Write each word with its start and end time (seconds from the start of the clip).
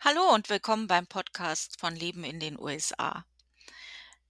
Hallo 0.00 0.34
und 0.34 0.50
willkommen 0.50 0.86
beim 0.86 1.06
Podcast 1.06 1.80
von 1.80 1.96
Leben 1.96 2.24
in 2.24 2.38
den 2.38 2.58
USA. 2.58 3.24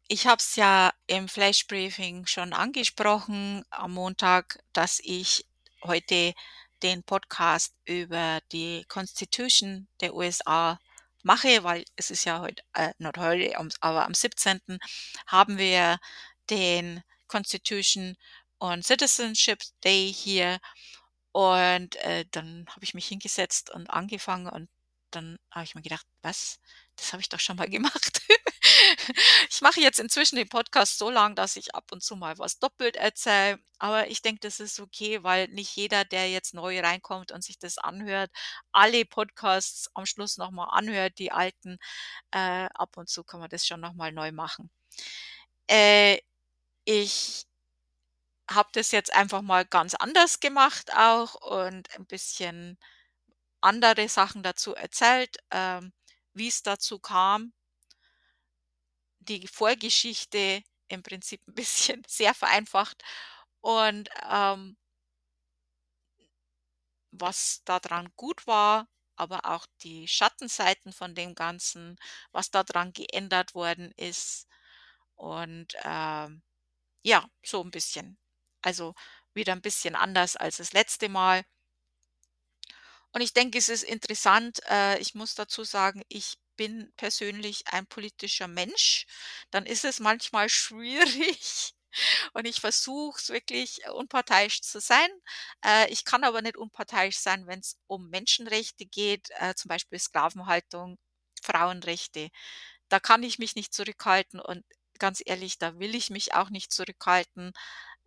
Ich 0.06 0.26
habe 0.26 0.38
es 0.38 0.54
ja 0.54 0.92
im 1.08 1.28
Flash 1.28 1.66
Briefing 1.66 2.26
schon 2.26 2.52
angesprochen 2.52 3.64
am 3.70 3.92
Montag, 3.92 4.62
dass 4.72 5.00
ich 5.02 5.44
heute 5.82 6.32
den 6.82 7.02
Podcast 7.02 7.74
über 7.86 8.40
die 8.52 8.84
Constitution 8.88 9.88
der 10.00 10.14
USA 10.14 10.78
mache, 11.24 11.64
weil 11.64 11.84
es 11.96 12.10
ist 12.10 12.24
ja 12.24 12.40
heute, 12.40 12.62
äh, 12.74 12.92
nicht 12.98 13.18
heute, 13.18 13.58
aber 13.80 14.04
am 14.04 14.14
17. 14.14 14.60
haben 15.26 15.58
wir 15.58 15.98
den 16.50 17.02
Constitution 17.26 18.16
und 18.58 18.84
Citizenship 18.84 19.60
Day 19.82 20.12
hier. 20.12 20.60
Und 21.32 21.96
äh, 21.96 22.26
dann 22.30 22.66
habe 22.68 22.84
ich 22.84 22.94
mich 22.94 23.08
hingesetzt 23.08 23.70
und 23.70 23.90
angefangen 23.90 24.46
und 24.46 24.68
dann 25.14 25.38
habe 25.50 25.64
ich 25.64 25.74
mir 25.74 25.82
gedacht, 25.82 26.06
was? 26.22 26.58
Das 26.96 27.12
habe 27.12 27.20
ich 27.20 27.28
doch 27.28 27.40
schon 27.40 27.56
mal 27.56 27.68
gemacht. 27.70 28.20
ich 29.50 29.60
mache 29.60 29.80
jetzt 29.80 29.98
inzwischen 30.00 30.36
den 30.36 30.48
Podcast 30.48 30.98
so 30.98 31.10
lang, 31.10 31.34
dass 31.36 31.56
ich 31.56 31.74
ab 31.74 31.90
und 31.92 32.02
zu 32.02 32.16
mal 32.16 32.38
was 32.38 32.58
doppelt 32.58 32.96
erzähle. 32.96 33.58
Aber 33.78 34.08
ich 34.08 34.22
denke, 34.22 34.40
das 34.40 34.60
ist 34.60 34.80
okay, 34.80 35.22
weil 35.22 35.48
nicht 35.48 35.74
jeder, 35.76 36.04
der 36.04 36.30
jetzt 36.30 36.54
neu 36.54 36.80
reinkommt 36.80 37.32
und 37.32 37.44
sich 37.44 37.58
das 37.58 37.78
anhört, 37.78 38.30
alle 38.72 39.04
Podcasts 39.04 39.90
am 39.94 40.06
Schluss 40.06 40.36
nochmal 40.36 40.68
anhört, 40.72 41.18
die 41.18 41.32
alten. 41.32 41.78
Äh, 42.32 42.68
ab 42.74 42.96
und 42.96 43.08
zu 43.08 43.24
kann 43.24 43.40
man 43.40 43.50
das 43.50 43.66
schon 43.66 43.80
nochmal 43.80 44.12
neu 44.12 44.32
machen. 44.32 44.70
Äh, 45.68 46.18
ich 46.84 47.46
habe 48.50 48.68
das 48.72 48.90
jetzt 48.92 49.12
einfach 49.14 49.42
mal 49.42 49.64
ganz 49.64 49.94
anders 49.94 50.40
gemacht 50.40 50.90
auch 50.96 51.34
und 51.34 51.88
ein 51.96 52.06
bisschen 52.06 52.78
andere 53.64 54.08
Sachen 54.08 54.42
dazu 54.42 54.74
erzählt, 54.74 55.36
ähm, 55.50 55.92
wie 56.34 56.48
es 56.48 56.62
dazu 56.62 56.98
kam. 57.00 57.52
Die 59.18 59.48
Vorgeschichte 59.48 60.62
im 60.88 61.02
Prinzip 61.02 61.40
ein 61.48 61.54
bisschen 61.54 62.02
sehr 62.06 62.34
vereinfacht 62.34 63.02
und, 63.60 64.08
ähm 64.30 64.76
was 67.12 67.62
daran 67.64 68.10
gut 68.16 68.46
war, 68.46 68.88
aber 69.16 69.44
auch 69.46 69.66
die 69.82 70.08
Schattenseiten 70.08 70.92
von 70.92 71.14
dem 71.14 71.34
Ganzen, 71.34 71.96
was 72.32 72.50
daran 72.50 72.92
geändert 72.92 73.54
worden 73.54 73.92
ist 73.96 74.48
und, 75.16 75.68
ähm, 75.84 76.42
ja, 77.04 77.28
so 77.44 77.62
ein 77.62 77.70
bisschen. 77.70 78.18
Also, 78.62 78.94
wieder 79.34 79.52
ein 79.54 79.62
bisschen 79.62 79.96
anders 79.96 80.36
als 80.36 80.58
das 80.58 80.72
letzte 80.74 81.08
Mal. 81.08 81.44
Und 83.14 83.20
ich 83.20 83.32
denke, 83.32 83.58
es 83.58 83.68
ist 83.68 83.84
interessant, 83.84 84.60
äh, 84.68 84.98
ich 84.98 85.14
muss 85.14 85.34
dazu 85.36 85.64
sagen, 85.64 86.02
ich 86.08 86.34
bin 86.56 86.92
persönlich 86.96 87.64
ein 87.68 87.86
politischer 87.86 88.48
Mensch. 88.48 89.06
Dann 89.50 89.66
ist 89.66 89.84
es 89.84 90.00
manchmal 90.00 90.48
schwierig 90.50 91.74
und 92.32 92.46
ich 92.46 92.60
versuche 92.60 93.20
es 93.20 93.28
wirklich 93.30 93.84
äh, 93.84 93.90
unparteiisch 93.90 94.62
zu 94.62 94.80
sein. 94.80 95.08
Äh, 95.64 95.90
ich 95.92 96.04
kann 96.04 96.24
aber 96.24 96.42
nicht 96.42 96.56
unparteiisch 96.56 97.18
sein, 97.18 97.46
wenn 97.46 97.60
es 97.60 97.78
um 97.86 98.08
Menschenrechte 98.10 98.84
geht, 98.86 99.28
äh, 99.38 99.54
zum 99.54 99.68
Beispiel 99.68 99.98
Sklavenhaltung, 100.00 100.98
Frauenrechte. 101.42 102.30
Da 102.88 103.00
kann 103.00 103.22
ich 103.22 103.38
mich 103.38 103.56
nicht 103.56 103.74
zurückhalten 103.74 104.40
und 104.40 104.64
ganz 104.98 105.22
ehrlich, 105.24 105.58
da 105.58 105.78
will 105.78 105.94
ich 105.94 106.10
mich 106.10 106.34
auch 106.34 106.50
nicht 106.50 106.72
zurückhalten, 106.72 107.52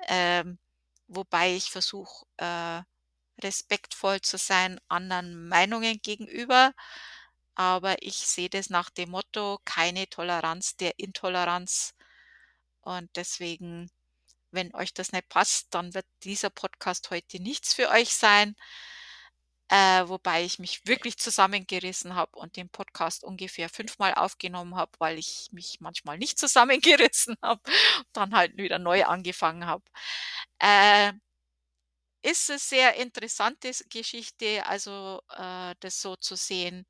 ähm, 0.07 0.59
wobei 1.07 1.55
ich 1.55 1.71
versuche, 1.71 2.25
äh 2.37 2.83
respektvoll 3.43 4.21
zu 4.21 4.37
sein 4.37 4.79
anderen 4.89 5.47
Meinungen 5.47 5.99
gegenüber. 6.01 6.73
Aber 7.55 8.01
ich 8.01 8.15
sehe 8.17 8.49
das 8.49 8.69
nach 8.69 8.89
dem 8.89 9.11
Motto: 9.11 9.59
„Keine 9.65 10.07
Toleranz 10.09 10.77
der 10.77 10.99
Intoleranz.“ 10.99 11.95
Und 12.81 13.09
deswegen, 13.15 13.91
wenn 14.51 14.73
euch 14.75 14.93
das 14.93 15.11
nicht 15.13 15.29
passt, 15.29 15.67
dann 15.75 15.93
wird 15.93 16.05
dieser 16.23 16.49
Podcast 16.51 17.11
heute 17.11 17.41
nichts 17.41 17.73
für 17.73 17.89
euch 17.89 18.15
sein. 18.15 18.55
Äh, 19.69 20.07
wobei 20.07 20.45
ich 20.45 20.59
mich 20.59 20.85
wirklich 20.85 21.17
zusammengerissen 21.17 22.15
habe 22.15 22.39
und 22.39 22.55
den 22.55 22.69
Podcast 22.69 23.25
ungefähr 23.25 23.67
fünfmal 23.67 24.13
aufgenommen 24.13 24.75
habe, 24.77 24.91
weil 24.99 25.17
ich 25.19 25.49
mich 25.51 25.81
manchmal 25.81 26.17
nicht 26.17 26.39
zusammengerissen 26.39 27.35
habe 27.41 27.61
und 27.99 28.07
dann 28.13 28.33
halt 28.35 28.55
wieder 28.57 28.79
neu 28.79 29.03
angefangen 29.05 29.65
habe. 29.65 29.83
Äh 30.59 31.13
ist 32.29 32.49
es 32.49 32.69
sehr 32.69 32.95
interessante 32.95 33.71
Geschichte, 33.89 34.65
also, 34.65 35.21
äh, 35.37 35.75
das 35.79 36.01
so 36.01 36.15
zu 36.17 36.35
sehen, 36.35 36.85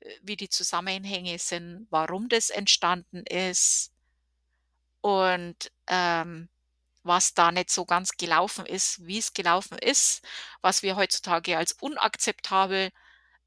äh, 0.00 0.18
wie 0.22 0.36
die 0.36 0.48
Zusammenhänge 0.50 1.38
sind, 1.38 1.86
warum 1.90 2.28
das 2.28 2.50
entstanden 2.50 3.24
ist 3.26 3.92
und, 5.00 5.70
ähm, 5.86 6.48
was 7.04 7.34
da 7.34 7.52
nicht 7.52 7.70
so 7.70 7.84
ganz 7.86 8.12
gelaufen 8.16 8.66
ist, 8.66 9.06
wie 9.06 9.18
es 9.18 9.32
gelaufen 9.34 9.78
ist, 9.78 10.22
was 10.62 10.82
wir 10.82 10.96
heutzutage 10.96 11.56
als 11.58 11.72
unakzeptabel, 11.80 12.90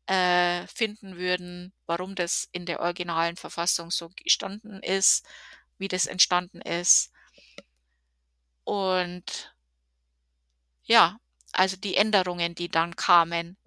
äh, 0.07 0.67
finden 0.67 1.17
würden, 1.17 1.73
warum 1.87 2.15
das 2.15 2.49
in 2.53 2.65
der 2.67 2.81
originalen 2.81 3.37
Verfassung 3.37 3.91
so 3.91 4.09
gestanden 4.15 4.83
ist, 4.83 5.25
wie 5.79 5.87
das 5.89 6.07
entstanden 6.07 6.61
ist. 6.61 7.11
Und 8.65 9.53
ja, 10.83 11.19
also 11.53 11.77
die 11.77 11.95
Änderungen, 11.95 12.55
die 12.55 12.69
dann 12.69 12.95
kamen 12.95 13.57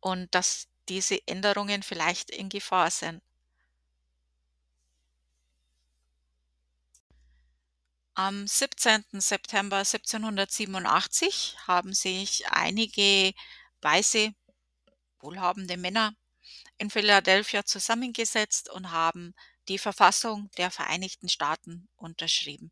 und 0.00 0.34
dass 0.34 0.68
diese 0.88 1.26
Änderungen 1.26 1.82
vielleicht 1.82 2.30
in 2.30 2.48
Gefahr 2.48 2.90
sind. 2.90 3.22
Am 8.14 8.46
17. 8.46 9.04
September 9.12 9.78
1787 9.78 11.56
haben 11.66 11.94
sich 11.94 12.46
einige 12.50 13.32
weiße, 13.80 14.34
wohlhabende 15.20 15.78
Männer 15.78 16.14
in 16.76 16.90
Philadelphia 16.90 17.64
zusammengesetzt 17.64 18.68
und 18.68 18.90
haben 18.90 19.34
die 19.68 19.78
Verfassung 19.78 20.50
der 20.58 20.70
Vereinigten 20.70 21.28
Staaten 21.28 21.88
unterschrieben. 21.96 22.70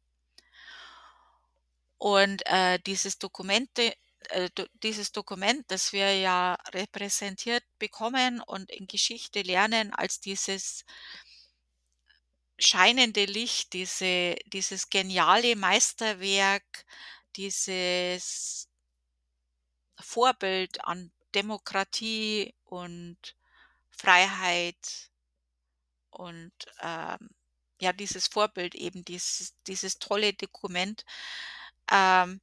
Und, 2.01 2.41
äh, 2.47 2.79
dieses 2.87 3.19
Dokumente 3.19 3.93
äh, 4.31 4.49
dieses 4.83 5.13
Dokument, 5.13 5.65
das 5.69 5.93
wir 5.93 6.15
ja 6.17 6.55
repräsentiert 6.73 7.63
bekommen 7.79 8.41
und 8.41 8.71
in 8.71 8.87
Geschichte 8.87 9.43
lernen 9.43 9.93
als 9.93 10.19
dieses 10.21 10.85
scheinende 12.59 13.25
Licht, 13.25 13.73
diese 13.73 14.37
dieses 14.47 14.89
geniale 14.91 15.57
Meisterwerk, 15.57 16.85
dieses 17.37 18.69
Vorbild 20.01 20.85
an 20.85 21.11
Demokratie 21.35 22.55
und 22.65 23.37
Freiheit 23.91 25.11
und, 26.11 26.53
ähm, 26.81 27.31
ja, 27.81 27.93
dieses 27.93 28.27
Vorbild 28.27 28.75
eben, 28.75 29.05
dieses 29.05 29.55
dieses 29.67 29.99
tolle 29.99 30.33
Dokument, 30.35 31.05
ähm 31.91 32.41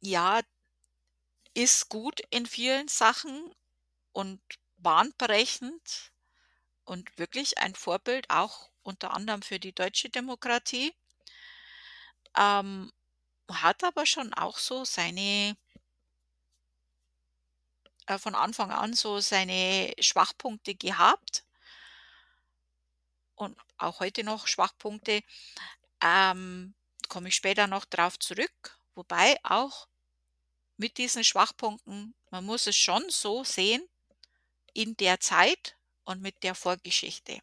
ja, 0.00 0.40
ist 1.54 1.88
gut 1.88 2.20
in 2.30 2.46
vielen 2.46 2.88
Sachen 2.88 3.52
und 4.12 4.40
bahnbrechend 4.78 6.12
und 6.84 7.18
wirklich 7.18 7.58
ein 7.58 7.74
Vorbild 7.74 8.30
auch 8.30 8.70
unter 8.82 9.12
anderem 9.12 9.42
für 9.42 9.58
die 9.58 9.72
deutsche 9.74 10.08
Demokratie. 10.10 10.94
Ähm, 12.36 12.92
hat 13.50 13.82
aber 13.84 14.06
schon 14.06 14.32
auch 14.34 14.58
so 14.58 14.84
seine 14.84 15.56
äh, 18.06 18.18
von 18.18 18.34
Anfang 18.34 18.70
an 18.70 18.94
so 18.94 19.20
seine 19.20 19.92
Schwachpunkte 20.00 20.74
gehabt 20.74 21.44
und 23.36 23.56
auch 23.78 24.00
heute 24.00 24.24
noch 24.24 24.46
Schwachpunkte. 24.46 25.22
Ähm, 26.02 26.74
komme 27.08 27.28
ich 27.28 27.36
später 27.36 27.66
noch 27.66 27.84
drauf 27.84 28.18
zurück, 28.18 28.78
wobei 28.94 29.36
auch 29.44 29.88
mit 30.78 30.98
diesen 30.98 31.24
Schwachpunkten 31.24 32.14
man 32.30 32.44
muss 32.44 32.66
es 32.66 32.76
schon 32.76 33.04
so 33.10 33.44
sehen 33.44 33.82
in 34.74 34.96
der 34.96 35.20
Zeit 35.20 35.76
und 36.04 36.22
mit 36.22 36.42
der 36.42 36.54
Vorgeschichte. 36.54 37.40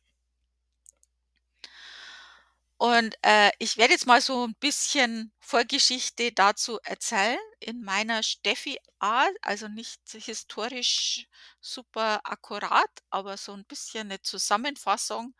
Und, 2.77 3.15
äh, 3.21 3.51
ich 3.59 3.77
werde 3.77 3.93
jetzt 3.93 4.05
mal 4.05 4.21
so 4.21 4.45
ein 4.45 4.55
bisschen 4.55 5.31
Vorgeschichte 5.39 6.31
dazu 6.33 6.77
erzählen 6.83 7.39
in 7.59 7.81
meiner 7.83 8.21
Steffi-Art, 8.21 9.33
also 9.41 9.67
nicht 9.69 10.01
historisch 10.11 11.27
super 11.61 12.19
akkurat, 12.25 12.89
aber 13.09 13.37
so 13.37 13.53
ein 13.53 13.63
bisschen 13.65 14.11
eine 14.11 14.21
Zusammenfassung, 14.21 15.33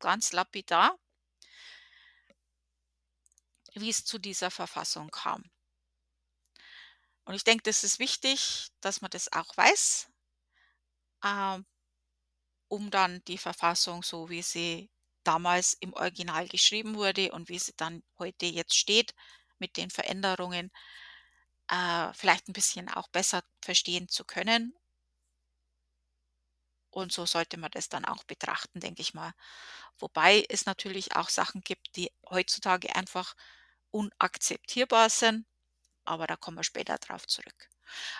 ganz 0.00 0.32
lapidar, 0.32 0.98
wie 3.74 3.90
es 3.90 4.04
zu 4.04 4.18
dieser 4.18 4.50
Verfassung 4.50 5.10
kam. 5.10 5.44
Und 7.24 7.34
ich 7.34 7.44
denke, 7.44 7.62
das 7.62 7.82
ist 7.82 7.98
wichtig, 7.98 8.68
dass 8.82 9.00
man 9.00 9.10
das 9.10 9.32
auch 9.32 9.56
weiß. 9.56 10.08
ähm, 11.24 11.64
um 12.68 12.90
dann 12.90 13.22
die 13.26 13.36
Verfassung, 13.38 14.02
so 14.02 14.30
wie 14.30 14.42
sie 14.42 14.90
damals 15.24 15.74
im 15.74 15.92
Original 15.92 16.48
geschrieben 16.48 16.94
wurde 16.94 17.32
und 17.32 17.48
wie 17.48 17.58
sie 17.58 17.74
dann 17.76 18.02
heute 18.18 18.46
jetzt 18.46 18.74
steht 18.76 19.14
mit 19.58 19.76
den 19.76 19.90
Veränderungen, 19.90 20.70
äh, 21.68 22.12
vielleicht 22.14 22.48
ein 22.48 22.52
bisschen 22.52 22.88
auch 22.90 23.08
besser 23.08 23.42
verstehen 23.62 24.08
zu 24.08 24.24
können. 24.24 24.74
Und 26.90 27.12
so 27.12 27.26
sollte 27.26 27.56
man 27.56 27.70
das 27.72 27.88
dann 27.88 28.04
auch 28.04 28.24
betrachten, 28.24 28.80
denke 28.80 29.02
ich 29.02 29.14
mal. 29.14 29.32
Wobei 29.98 30.44
es 30.48 30.66
natürlich 30.66 31.16
auch 31.16 31.28
Sachen 31.28 31.62
gibt, 31.62 31.96
die 31.96 32.10
heutzutage 32.28 32.94
einfach 32.96 33.34
unakzeptierbar 33.92 35.10
sind, 35.10 35.46
aber 36.04 36.26
da 36.26 36.36
kommen 36.36 36.58
wir 36.58 36.64
später 36.64 36.98
drauf 36.98 37.26
zurück. 37.26 37.70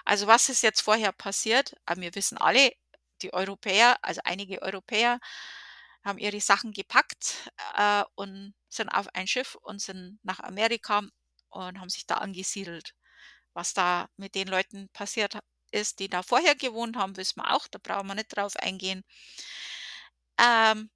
Also, 0.04 0.26
was 0.26 0.48
ist 0.48 0.62
jetzt 0.62 0.82
vorher 0.82 1.12
passiert? 1.12 1.74
Ah, 1.86 1.96
wir 1.96 2.14
wissen 2.14 2.38
alle, 2.38 2.72
die 3.22 3.32
Europäer, 3.34 3.98
also 4.02 4.20
einige 4.24 4.62
Europäer 4.62 5.20
haben 6.04 6.18
ihre 6.18 6.40
Sachen 6.40 6.72
gepackt, 6.72 7.50
äh, 7.76 8.04
und 8.14 8.54
sind 8.68 8.88
auf 8.90 9.08
ein 9.14 9.26
Schiff 9.26 9.54
und 9.56 9.80
sind 9.80 10.18
nach 10.22 10.40
Amerika 10.40 11.02
und 11.50 11.80
haben 11.80 11.90
sich 11.90 12.06
da 12.06 12.16
angesiedelt. 12.16 12.94
Was 13.54 13.74
da 13.74 14.08
mit 14.16 14.34
den 14.34 14.48
Leuten 14.48 14.88
passiert 14.90 15.38
ist, 15.72 15.98
die 16.00 16.08
da 16.08 16.22
vorher 16.22 16.54
gewohnt 16.56 16.96
haben, 16.96 17.16
wissen 17.16 17.40
wir 17.42 17.54
auch, 17.54 17.68
da 17.68 17.78
brauchen 17.82 18.08
wir 18.08 18.14
nicht 18.14 18.36
drauf 18.36 18.56
eingehen. 18.56 19.04
Ähm, 20.38 20.90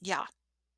ja, 0.00 0.28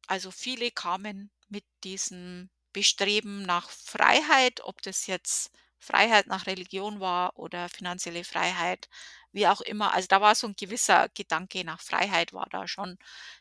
also 0.07 0.31
viele 0.31 0.71
kamen 0.71 1.31
mit 1.49 1.65
diesem 1.85 2.51
Bestreben 2.73 3.43
nach 3.43 3.71
Freiheit, 3.71 4.61
ob 4.65 4.83
das 4.83 5.07
jetzt 5.07 5.51
Freiheit 5.79 6.27
nach 6.27 6.47
Religion 6.47 7.01
war 7.01 7.37
oder 7.39 7.69
finanzielle 7.69 8.25
Freiheit, 8.25 8.89
wie 9.33 9.47
auch 9.49 9.61
immer. 9.63 9.95
Also 9.95 10.09
da 10.09 10.21
war 10.21 10.35
so 10.35 10.47
ein 10.49 10.55
gewisser 10.57 11.09
Gedanke 11.15 11.65
nach 11.65 11.81
Freiheit 11.81 12.33
war 12.33 12.47
da 12.51 12.69
schon, 12.69 12.99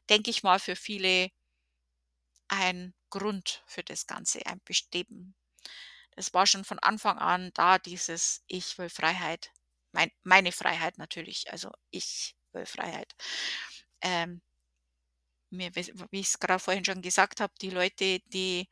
denke 0.10 0.30
ich 0.31 0.44
mal, 0.44 0.60
für 0.60 0.76
viele 0.76 1.30
ein 2.48 2.94
Grund 3.10 3.64
für 3.68 3.84
das 3.84 4.06
Ganze, 4.08 4.46
ein 4.46 4.62
Bestreben. 4.66 5.36
Das 6.16 6.34
war 6.34 6.48
schon 6.48 6.66
von 6.66 6.80
Anfang 6.80 7.18
an 7.20 7.52
da, 7.56 7.80
dieses 7.80 8.44
„Ich 8.48 8.78
will 8.80 8.90
Freiheit“. 8.90 9.52
Mein 9.94 10.12
meine 10.24 10.52
Freiheit 10.54 10.98
natürlich, 11.00 11.52
also 11.52 11.72
ich 11.92 12.36
will 12.54 12.66
Freiheit. 12.68 13.16
Ähm, 14.02 14.42
mir 15.52 15.72
wie 15.76 16.20
ich's 16.20 16.40
grad 16.40 16.62
vorhin 16.62 16.86
schon 16.86 17.02
gesagt 17.02 17.40
habe, 17.42 17.54
die 17.62 17.70
Leute, 17.70 18.20
die 18.28 18.68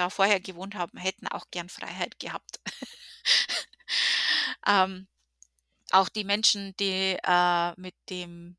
da 0.00 0.10
vorher 0.10 0.40
gewohnt 0.40 0.74
haben, 0.74 0.98
hätten 0.98 1.28
auch 1.28 1.46
gern 1.50 1.68
Freiheit 1.68 2.18
gehabt. 2.18 2.60
Ähm, 4.66 5.08
auch 5.90 6.08
die 6.08 6.24
Menschen, 6.24 6.76
die, 6.76 7.16
äh, 7.22 7.80
mit 7.80 7.94
dem 8.10 8.56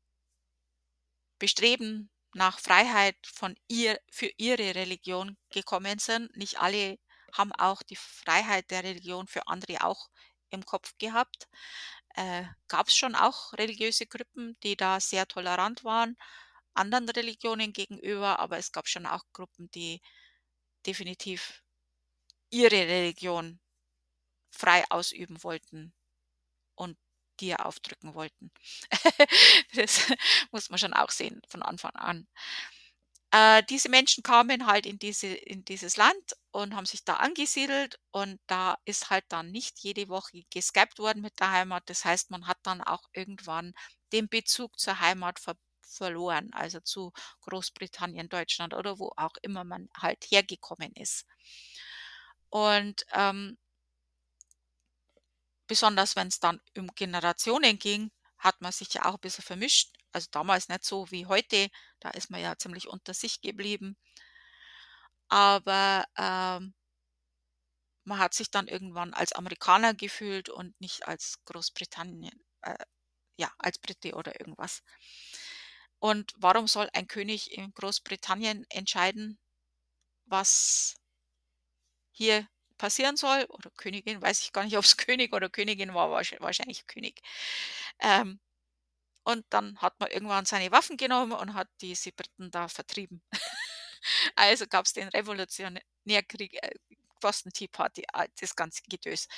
Bestreben 1.38 2.10
nach 2.34 2.58
Freiheit 2.58 3.16
von 3.24 3.56
ihr 3.68 3.98
für 4.10 4.30
ihre 4.36 4.74
Religion 4.74 5.36
gekommen 5.50 5.98
sind. 5.98 6.36
Nicht 6.36 6.58
alle 6.60 6.98
haben 7.32 7.52
auch 7.52 7.82
die 7.82 7.96
Freiheit 7.96 8.70
der 8.70 8.84
Religion 8.84 9.26
für 9.26 9.46
andere 9.46 9.84
auch 9.84 10.08
im 10.50 10.66
Kopf 10.66 10.94
gehabt. 10.98 11.48
Äh, 12.16 12.44
Gab 12.68 12.88
es 12.88 12.96
schon 12.96 13.14
auch 13.14 13.52
religiöse 13.54 14.06
Gruppen, 14.06 14.56
die 14.62 14.76
da 14.76 15.00
sehr 15.00 15.26
tolerant 15.28 15.84
waren 15.84 16.16
anderen 16.74 17.08
Religionen 17.08 17.72
gegenüber, 17.72 18.38
aber 18.38 18.58
es 18.58 18.72
gab 18.72 18.88
schon 18.88 19.06
auch 19.06 19.24
Gruppen, 19.32 19.70
die 19.72 20.00
definitiv 20.86 21.62
ihre 22.50 22.76
Religion 22.88 23.60
frei 24.50 24.84
ausüben 24.90 25.42
wollten 25.44 25.94
und 26.76 26.98
dir 27.40 27.66
aufdrücken 27.66 28.14
wollten. 28.14 28.52
Das 29.74 30.12
muss 30.52 30.70
man 30.70 30.78
schon 30.78 30.94
auch 30.94 31.10
sehen 31.10 31.42
von 31.48 31.62
Anfang 31.62 31.92
an. 31.96 32.28
Äh, 33.30 33.62
diese 33.64 33.88
Menschen 33.88 34.22
kamen 34.22 34.66
halt 34.66 34.84
in 34.86 34.98
diese 34.98 35.26
in 35.28 35.64
dieses 35.64 35.96
Land 35.96 36.36
und 36.50 36.74
haben 36.76 36.84
sich 36.86 37.04
da 37.04 37.14
angesiedelt 37.16 37.98
und 38.10 38.38
da 38.46 38.76
ist 38.84 39.08
halt 39.10 39.24
dann 39.28 39.50
nicht 39.50 39.78
jede 39.80 40.08
Woche 40.08 40.42
geskypt 40.50 40.98
worden 40.98 41.22
mit 41.22 41.40
der 41.40 41.50
Heimat. 41.50 41.82
Das 41.88 42.04
heißt, 42.04 42.30
man 42.30 42.46
hat 42.46 42.58
dann 42.62 42.82
auch 42.82 43.08
irgendwann 43.14 43.72
den 44.12 44.28
Bezug 44.28 44.78
zur 44.78 45.00
Heimat 45.00 45.38
ver 45.40 45.56
verloren, 45.92 46.50
also 46.54 46.80
zu 46.80 47.12
Großbritannien, 47.42 48.28
Deutschland 48.28 48.74
oder 48.74 48.98
wo 48.98 49.12
auch 49.16 49.34
immer 49.42 49.64
man 49.64 49.88
halt 49.96 50.24
hergekommen 50.30 50.92
ist. 50.94 51.24
Und, 52.52 53.06
ähm 53.14 53.56
Besonders 55.70 56.14
wenn 56.16 56.28
es 56.28 56.38
dann 56.40 56.60
um 56.76 56.88
Generationen 56.94 57.76
ging, 57.78 58.10
hat 58.38 58.60
man 58.60 58.70
sich 58.72 58.94
ja 58.94 59.06
auch 59.06 59.14
'n 59.14 59.20
bisschen 59.20 59.42
vermischt. 59.44 59.96
Also, 60.12 60.28
damals 60.30 60.68
nicht 60.68 60.84
so 60.84 61.10
wie 61.10 61.26
heute, 61.26 61.68
da 62.00 62.10
ist 62.10 62.30
man 62.30 62.40
ja 62.40 62.56
ziemlich 62.58 62.86
unter 62.88 63.12
sich 63.14 63.40
geblieben. 63.40 63.96
Aber, 65.30 66.04
ähm, 66.16 66.74
man 68.04 68.18
hat 68.18 68.34
sich 68.34 68.50
dann 68.50 68.68
irgendwann 68.68 69.14
als 69.14 69.32
Amerikaner 69.32 69.94
gefühlt 69.94 70.48
und 70.48 70.78
nicht 70.80 71.06
als 71.06 71.38
Großbritannien 71.44 72.44
äh, 72.62 72.76
ja, 73.38 73.52
als 73.58 73.78
Brite 73.78 74.14
oder 74.14 74.40
irgendwas. 74.40 74.82
Und 76.02 76.34
warum 76.36 76.68
soll 76.68 76.90
ein 76.92 77.08
König 77.08 77.52
in 77.56 77.72
Großbritannien 77.72 78.66
entscheiden, 78.68 79.38
was 80.26 80.96
hier 82.12 82.46
passieren 82.78 83.16
soll 83.16 83.44
oder 83.48 83.70
Königin, 83.76 84.20
weiß 84.22 84.40
ich 84.42 84.52
gar 84.52 84.64
nicht, 84.64 84.76
ob 84.78 84.84
es 84.84 84.96
König 84.96 85.32
oder 85.32 85.48
Königin 85.48 85.94
war, 85.94 86.10
wahrsch 86.10 86.34
wahrscheinlich 86.40 86.86
König. 86.86 87.20
Ähm, 88.00 88.40
und 89.24 89.46
dann 89.50 89.78
hat 89.80 90.00
man 90.00 90.10
irgendwann 90.10 90.46
seine 90.46 90.72
Waffen 90.72 90.96
genommen 90.98 91.32
und 91.32 91.54
hat 91.54 91.68
diese 91.82 92.12
Briten 92.12 92.50
da 92.50 92.68
vertrieben. 92.68 93.22
Also 94.36 94.66
gab 94.66 94.86
es 94.86 94.92
den 94.94 95.08
Revolutionärkrieg, 95.08 96.54
äh, 96.62 96.72
Boston 97.20 97.52
Tea 97.52 97.68
Party, 97.68 98.04
das 98.40 98.56
ganze 98.56 98.82
Gedöns. 98.88 99.28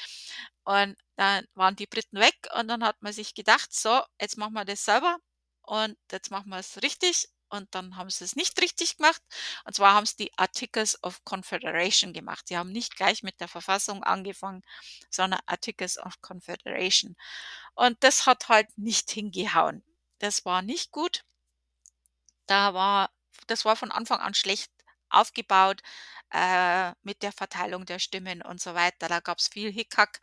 Und 0.65 0.97
dann 1.17 1.47
waren 1.55 1.77
die 1.77 1.87
Briten 1.87 2.19
weg 2.21 2.37
und 2.59 2.69
dann 2.69 2.85
hat 2.85 3.03
man 3.03 3.13
sich 3.13 3.35
gedacht: 3.35 3.73
„So, 3.75 4.03
jetzt 4.21 4.39
machen 4.39 4.55
wir 4.55 4.65
das 4.65 4.85
selber 4.85 5.19
und 5.67 5.97
jetzt 6.13 6.31
machen 6.31 6.51
wir 6.51 6.59
es 6.59 6.83
richtig.“ 6.83 7.29
Und 7.51 7.75
dann 7.75 7.97
haben 7.97 8.11
sie 8.11 8.25
es 8.25 8.37
nicht 8.37 8.61
richtig 8.61 8.97
gemacht. 8.97 9.23
Und 9.65 9.75
zwar 9.77 9.95
haben 9.95 10.07
sie 10.07 10.17
die 10.17 10.39
Articles 10.39 11.03
of 11.05 11.25
Confederation 11.25 12.13
gemacht. 12.13 12.49
Sie 12.49 12.57
haben 12.59 12.73
nicht 12.73 12.97
gleich 12.97 13.23
mit 13.23 13.41
der 13.41 13.49
Verfassung 13.49 14.03
angefangen, 14.03 14.63
sondern 15.11 15.41
Articles 15.47 15.99
of 15.99 16.21
Confederation. 16.21 17.17
Und 17.75 17.97
das 18.05 18.27
hat 18.27 18.49
halt 18.49 18.77
nicht 18.79 19.11
hingehauen. 19.11 19.85
Das 20.21 20.45
war 20.45 20.63
nicht 20.63 20.91
gut. 20.93 21.25
Da 22.47 22.75
war 22.75 23.11
das 23.47 23.65
war 23.65 23.77
von 23.77 23.91
Anfang 23.91 24.21
an 24.21 24.35
schlecht 24.35 24.71
aufgebaut, 25.11 25.83
äh, 26.31 26.93
mit 27.03 27.23
der 27.23 27.33
Verteilung 27.33 27.85
der 27.87 27.99
Stimmen 27.99 28.43
und 28.43 28.61
so 28.61 28.75
weiter. 28.75 29.09
Da 29.09 29.21
gab's 29.21 29.49
viel 29.49 29.71
Hickhack. 29.73 30.21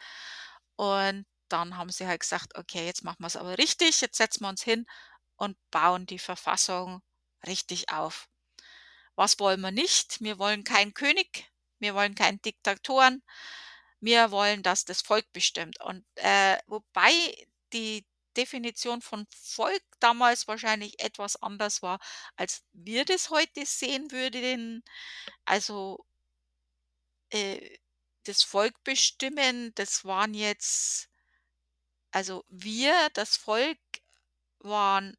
Und 0.76 1.26
dann 1.50 1.78
haben 1.78 1.90
sie 1.92 2.08
halt 2.08 2.22
gesagt: 2.22 2.58
„Okay, 2.58 2.86
jetzt 2.86 3.04
machen 3.04 3.18
wir's 3.24 3.36
aber 3.36 3.58
richtig. 3.58 4.02
Jetzt 4.02 4.18
setzen 4.18 4.42
wir 4.44 4.50
uns 4.50 4.64
hin 4.64 4.86
und 5.42 5.58
bauen 5.72 6.06
die 6.06 6.20
Verfassung 6.20 7.02
richtig 7.48 7.92
auf.“ 7.92 8.30
Was 9.16 9.40
wollen 9.40 9.62
wir 9.62 9.72
nicht? 9.72 10.22
Wir 10.22 10.40
wollen 10.40 10.64
keinen 10.64 10.94
König, 10.94 11.52
wir 11.80 11.96
wollen 11.96 12.16
keinen 12.16 12.42
Diktatoren, 12.42 13.24
wir 14.02 14.32
wollen, 14.32 14.64
dass 14.64 14.86
das 14.86 15.02
Volk 15.02 15.32
bestimmt. 15.34 15.80
Und, 15.82 16.06
äh, 16.16 16.58
wobei 16.68 17.48
die 17.74 18.06
Definition 18.38 19.02
von 19.02 19.28
Volk 19.32 19.84
damals 20.00 20.48
wahrscheinlich 20.48 21.00
etwas 21.02 21.36
anders 21.42 21.82
war, 21.82 22.00
als 22.38 22.64
wir 22.74 23.06
das 23.06 23.30
heute 23.30 23.66
sehen 23.66 24.12
würden. 24.12 24.84
Also, 25.46 26.06
äh, 27.32 27.78
das 28.26 28.44
Volk 28.44 28.76
bestimmen, 28.84 29.74
das 29.76 30.06
waren 30.06 30.34
jetzt 30.34 31.12
also 32.12 32.44
wir, 32.50 33.10
das 33.14 33.38
Volk, 33.38 33.80
waren, 34.60 35.18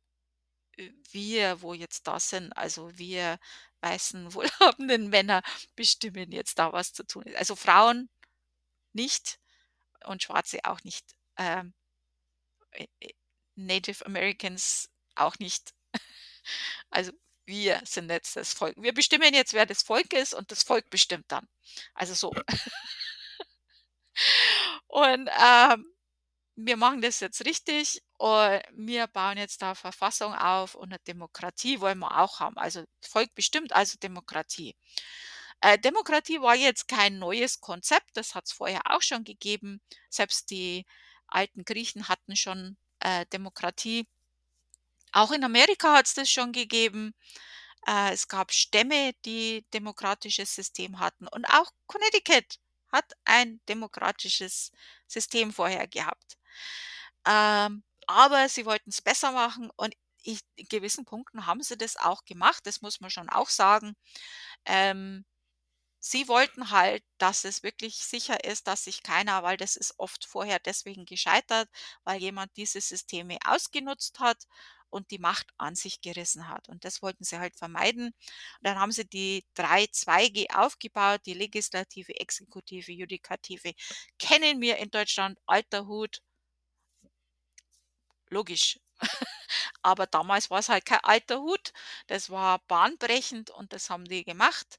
wir, 1.10 1.62
wo 1.62 1.74
jetzt 1.74 2.06
da 2.06 2.20
sind. 2.20 2.52
Also 2.56 2.96
wir 2.98 3.38
weißen, 3.80 4.34
wohlhabenden 4.34 5.08
Männer 5.10 5.42
bestimmen 5.76 6.32
jetzt 6.32 6.58
da, 6.58 6.72
was 6.72 6.92
zu 6.92 7.04
tun 7.06 7.24
ist. 7.24 7.36
Also 7.36 7.56
Frauen 7.56 8.08
nicht 8.92 9.38
und 10.06 10.22
Schwarze 10.22 10.60
auch 10.64 10.82
nicht. 10.84 11.14
Ähm, 11.38 11.74
äh, 12.72 12.86
äh, 13.00 13.12
Native 13.56 14.04
Americans 14.06 14.90
auch 15.16 15.38
nicht. 15.38 15.74
Also, 16.90 17.12
wir 17.46 17.80
sind 17.84 18.10
jetzt 18.10 18.36
das 18.36 18.52
Volk. 18.52 18.74
Wir 18.76 18.92
bestimmen 18.92 19.32
jetzt, 19.34 19.54
wer 19.54 19.64
das 19.66 19.82
Volk 19.84 20.12
ist 20.12 20.34
und 20.34 20.50
das 20.50 20.64
Volk 20.64 20.90
bestimmt 20.90 21.24
dann. 21.28 21.48
Also 21.94 22.14
so. 22.14 22.32
Und, 24.88 25.30
ähm, 25.40 25.91
wir 26.66 26.76
machen 26.76 27.02
das 27.02 27.20
jetzt 27.20 27.44
richtig 27.46 28.02
und 28.18 28.62
wir 28.74 29.06
bauen 29.08 29.38
jetzt 29.38 29.62
da 29.62 29.74
Verfassung 29.74 30.34
auf 30.34 30.74
und 30.74 30.90
'ne 30.90 30.98
Demokratie 31.06 31.80
wollen 31.80 31.98
wir 32.00 32.18
auch 32.20 32.40
haben. 32.40 32.56
Also, 32.58 32.84
Volk 33.02 33.34
bestimmt, 33.34 33.72
also 33.72 33.98
Demokratie. 33.98 34.76
Äh, 35.62 35.78
Demokratie 35.78 36.40
war 36.42 36.56
jetzt 36.56 36.88
kein 36.88 37.18
neues 37.18 37.60
Konzept, 37.60 38.10
das 38.16 38.34
hat's 38.34 38.52
vorher 38.52 38.82
auch 38.86 39.02
schon 39.02 39.24
gegeben. 39.24 39.80
Selbst 40.10 40.50
die 40.50 40.86
alten 41.28 41.64
Griechen 41.64 42.08
hatten 42.08 42.36
schon 42.36 42.76
äh, 43.00 43.26
Demokratie. 43.32 44.06
Auch 45.14 45.30
in 45.32 45.44
Amerika 45.44 45.92
hat 45.94 46.06
es 46.06 46.14
das 46.14 46.30
schon 46.30 46.52
gegeben. 46.52 47.14
Äh, 47.86 48.12
es 48.14 48.28
gab 48.28 48.52
Stämme, 48.52 49.12
die 49.26 49.66
demokratisches 49.74 50.54
System 50.54 51.00
hatten 51.00 51.28
und 51.28 51.44
auch 51.46 51.70
Connecticut 51.86 52.58
hat 52.92 53.12
ein 53.24 53.60
demokratisches 53.68 54.72
System 55.08 55.52
vorher 55.52 55.88
gehabt. 55.88 56.36
Ähm, 57.26 57.84
aber 58.06 58.48
sie 58.48 58.66
wollten 58.66 58.90
es 58.90 59.02
besser 59.02 59.32
machen 59.32 59.70
und 59.76 59.94
ich 60.24 60.40
in 60.56 60.68
gewissen 60.68 61.04
Punkten 61.04 61.46
haben 61.46 61.62
sie 61.62 61.76
das 61.76 61.96
auch 61.96 62.24
gemacht, 62.24 62.66
das 62.66 62.82
muss 62.82 63.00
man 63.00 63.10
schon 63.10 63.28
auch 63.28 63.48
sagen. 63.48 63.94
Ähm, 64.66 65.24
sie 66.00 66.28
wollten 66.28 66.70
halt, 66.70 67.04
dass 67.18 67.44
es 67.44 67.62
wirklich 67.62 67.96
sicher 67.96 68.44
ist, 68.44 68.66
dass 68.68 68.84
sich 68.84 69.02
keiner 69.02 69.42
weil 69.42 69.56
das 69.56 69.76
ist 69.76 69.94
oft 69.98 70.26
vorher 70.26 70.58
deswegen 70.60 71.06
gescheitert, 71.06 71.68
weil 72.04 72.20
jemand 72.20 72.56
diese 72.56 72.80
Systeme 72.80 73.38
ausgenutzt 73.46 74.20
hat 74.20 74.46
und 74.90 75.10
die 75.10 75.18
Macht 75.18 75.48
an 75.58 75.74
sich 75.74 76.00
gerissen 76.02 76.48
hat. 76.48 76.68
Und 76.68 76.84
das 76.84 77.02
wollten 77.02 77.24
sie 77.24 77.38
halt 77.38 77.56
vermeiden. 77.56 78.08
Und 78.08 78.14
dann 78.62 78.78
haben 78.78 78.92
sie 78.92 79.06
die 79.08 79.44
drei 79.54 79.86
Zweige 79.88 80.46
aufgebaut, 80.54 81.22
die 81.26 81.34
Legislative, 81.34 82.14
Exekutive, 82.20 82.92
Judikative. 82.92 83.72
Kennen 84.18 84.60
wir 84.60 84.76
in 84.78 84.90
Deutschland, 84.90 85.38
alter 85.46 85.86
Hut. 85.86 86.20
Logisch. 88.32 88.80
Aber 89.82 90.06
damals 90.06 90.50
war 90.50 90.60
es 90.60 90.70
halt 90.70 90.86
kein 90.86 91.00
alter 91.00 91.40
Hut. 91.40 91.72
Das 92.06 92.30
war 92.30 92.60
bahnbrechend 92.60 93.50
und 93.50 93.72
das 93.74 93.90
haben 93.90 94.06
die 94.06 94.24
gemacht. 94.24 94.78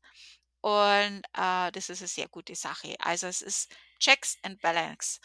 Und 0.61 1.23
äh, 1.33 1.71
das 1.71 1.89
ist 1.89 2.01
eine 2.01 2.07
sehr 2.07 2.27
gute 2.29 2.55
Sache. 2.55 2.95
Also 2.99 3.27
es 3.27 3.41
ist 3.41 3.71
Checks 3.99 4.37
and 4.41 4.59
Balance. 4.61 5.19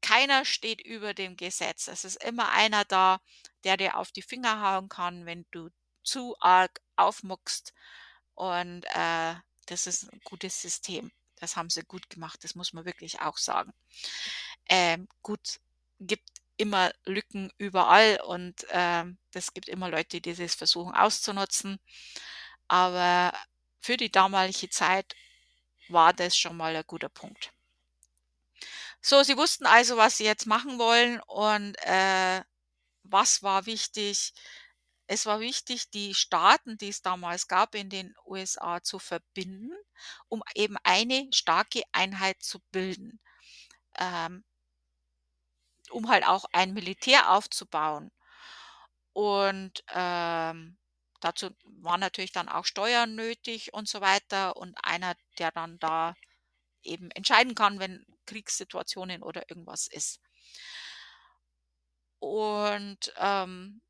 Keiner 0.00 0.44
steht 0.44 0.80
über 0.84 1.14
dem 1.14 1.36
Gesetz. 1.36 1.86
Es 1.86 2.04
ist 2.04 2.22
immer 2.24 2.50
einer 2.50 2.84
da, 2.84 3.20
der 3.62 3.76
dir 3.76 3.98
auf 3.98 4.10
die 4.10 4.22
Finger 4.22 4.60
hauen 4.60 4.88
kann, 4.88 5.24
wenn 5.26 5.46
du 5.52 5.70
zu 6.02 6.36
arg 6.40 6.80
aufmuckst. 6.96 7.72
Und 8.34 8.84
äh, 8.86 9.34
das 9.66 9.86
ist 9.86 10.12
ein 10.12 10.20
gutes 10.24 10.60
System. 10.60 11.12
Das 11.36 11.56
haben 11.56 11.70
sie 11.70 11.82
gut 11.84 12.10
gemacht, 12.10 12.42
das 12.42 12.54
muss 12.54 12.72
man 12.72 12.84
wirklich 12.84 13.20
auch 13.20 13.38
sagen. 13.38 13.72
Ähm, 14.68 15.08
gut, 15.22 15.60
gibt 16.00 16.43
immer 16.56 16.92
Lücken 17.04 17.52
überall 17.58 18.20
und 18.26 18.66
ähm, 18.70 19.18
das 19.32 19.52
gibt 19.54 19.68
immer 19.68 19.88
Leute, 19.88 20.20
die 20.20 20.34
das 20.34 20.54
versuchen 20.54 20.94
auszunutzen. 20.94 21.78
Aber 22.68 23.32
für 23.80 23.96
die 23.96 24.10
damalige 24.10 24.70
Zeit 24.70 25.14
war 25.88 26.12
das 26.12 26.36
schon 26.36 26.56
mal 26.56 26.74
ein 26.74 26.84
guter 26.86 27.08
Punkt. 27.08 27.52
So, 29.00 29.22
sie 29.22 29.36
wussten 29.36 29.66
also, 29.66 29.96
was 29.96 30.16
sie 30.16 30.24
jetzt 30.24 30.46
machen 30.46 30.78
wollen 30.78 31.20
und 31.26 31.74
äh, 31.84 32.42
was 33.02 33.42
war 33.42 33.66
wichtig? 33.66 34.32
Es 35.06 35.26
war 35.26 35.40
wichtig, 35.40 35.90
die 35.90 36.14
Staaten, 36.14 36.78
die 36.78 36.88
es 36.88 37.02
damals 37.02 37.46
gab 37.48 37.74
in 37.74 37.90
den 37.90 38.14
USA, 38.24 38.82
zu 38.82 38.98
verbinden, 38.98 39.72
um 40.28 40.42
eben 40.54 40.76
eine 40.84 41.28
starke 41.32 41.82
Einheit 41.92 42.42
zu 42.42 42.60
bilden. 42.72 43.20
Ähm, 43.98 44.44
um 45.90 46.08
halt 46.08 46.26
auch 46.26 46.44
ein 46.52 46.72
Militär 46.74 47.30
aufzubauen. 47.32 48.10
Und 49.12 49.82
ähm, 49.94 50.76
dazu 51.20 51.50
waren 51.80 52.00
natürlich 52.00 52.32
dann 52.32 52.48
auch 52.48 52.64
Steuern 52.66 53.14
nötig 53.14 53.72
und 53.72 53.88
so 53.88 54.00
weiter. 54.00 54.56
Und 54.56 54.76
einer, 54.84 55.14
der 55.38 55.52
dann 55.52 55.78
da 55.78 56.14
eben 56.82 57.10
entscheiden 57.12 57.54
kann, 57.54 57.80
wenn 57.80 58.06
Kriegssituationen 58.26 59.22
oder 59.22 59.48
irgendwas 59.50 59.86
ist. 59.88 60.20
Und 62.20 63.12
ähm, 63.18 63.80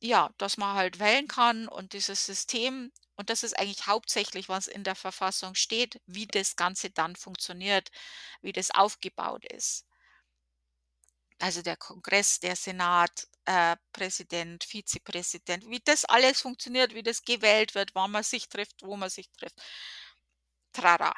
ja, 0.00 0.30
dass 0.38 0.56
man 0.56 0.74
halt 0.76 0.98
wählen 1.00 1.26
kann 1.28 1.68
und 1.68 1.92
dieses 1.92 2.24
System, 2.26 2.92
und 3.16 3.30
das 3.30 3.42
ist 3.44 3.56
eigentlich 3.58 3.86
hauptsächlich, 3.86 4.48
was 4.48 4.66
in 4.68 4.82
der 4.84 4.94
Verfassung 4.96 5.54
steht, 5.54 6.00
wie 6.06 6.26
das 6.26 6.56
Ganze 6.56 6.90
dann 6.90 7.14
funktioniert, 7.16 7.90
wie 8.42 8.52
das 8.52 8.70
aufgebaut 8.72 9.44
ist. 9.52 9.87
Also 11.40 11.62
der 11.62 11.76
Kongress, 11.76 12.40
der 12.40 12.56
Senat, 12.56 13.26
äh, 13.44 13.76
Präsident, 13.92 14.64
Vizepräsident, 14.64 15.68
wie 15.68 15.80
das 15.84 16.04
alles 16.04 16.40
funktioniert, 16.40 16.94
wie 16.94 17.02
das 17.02 17.22
gewählt 17.22 17.74
wird, 17.74 17.94
wann 17.94 18.10
man 18.10 18.22
sich 18.24 18.48
trifft, 18.48 18.82
wo 18.82 18.96
man 18.96 19.10
sich 19.10 19.30
trifft. 19.32 19.60
Trara. 20.72 21.12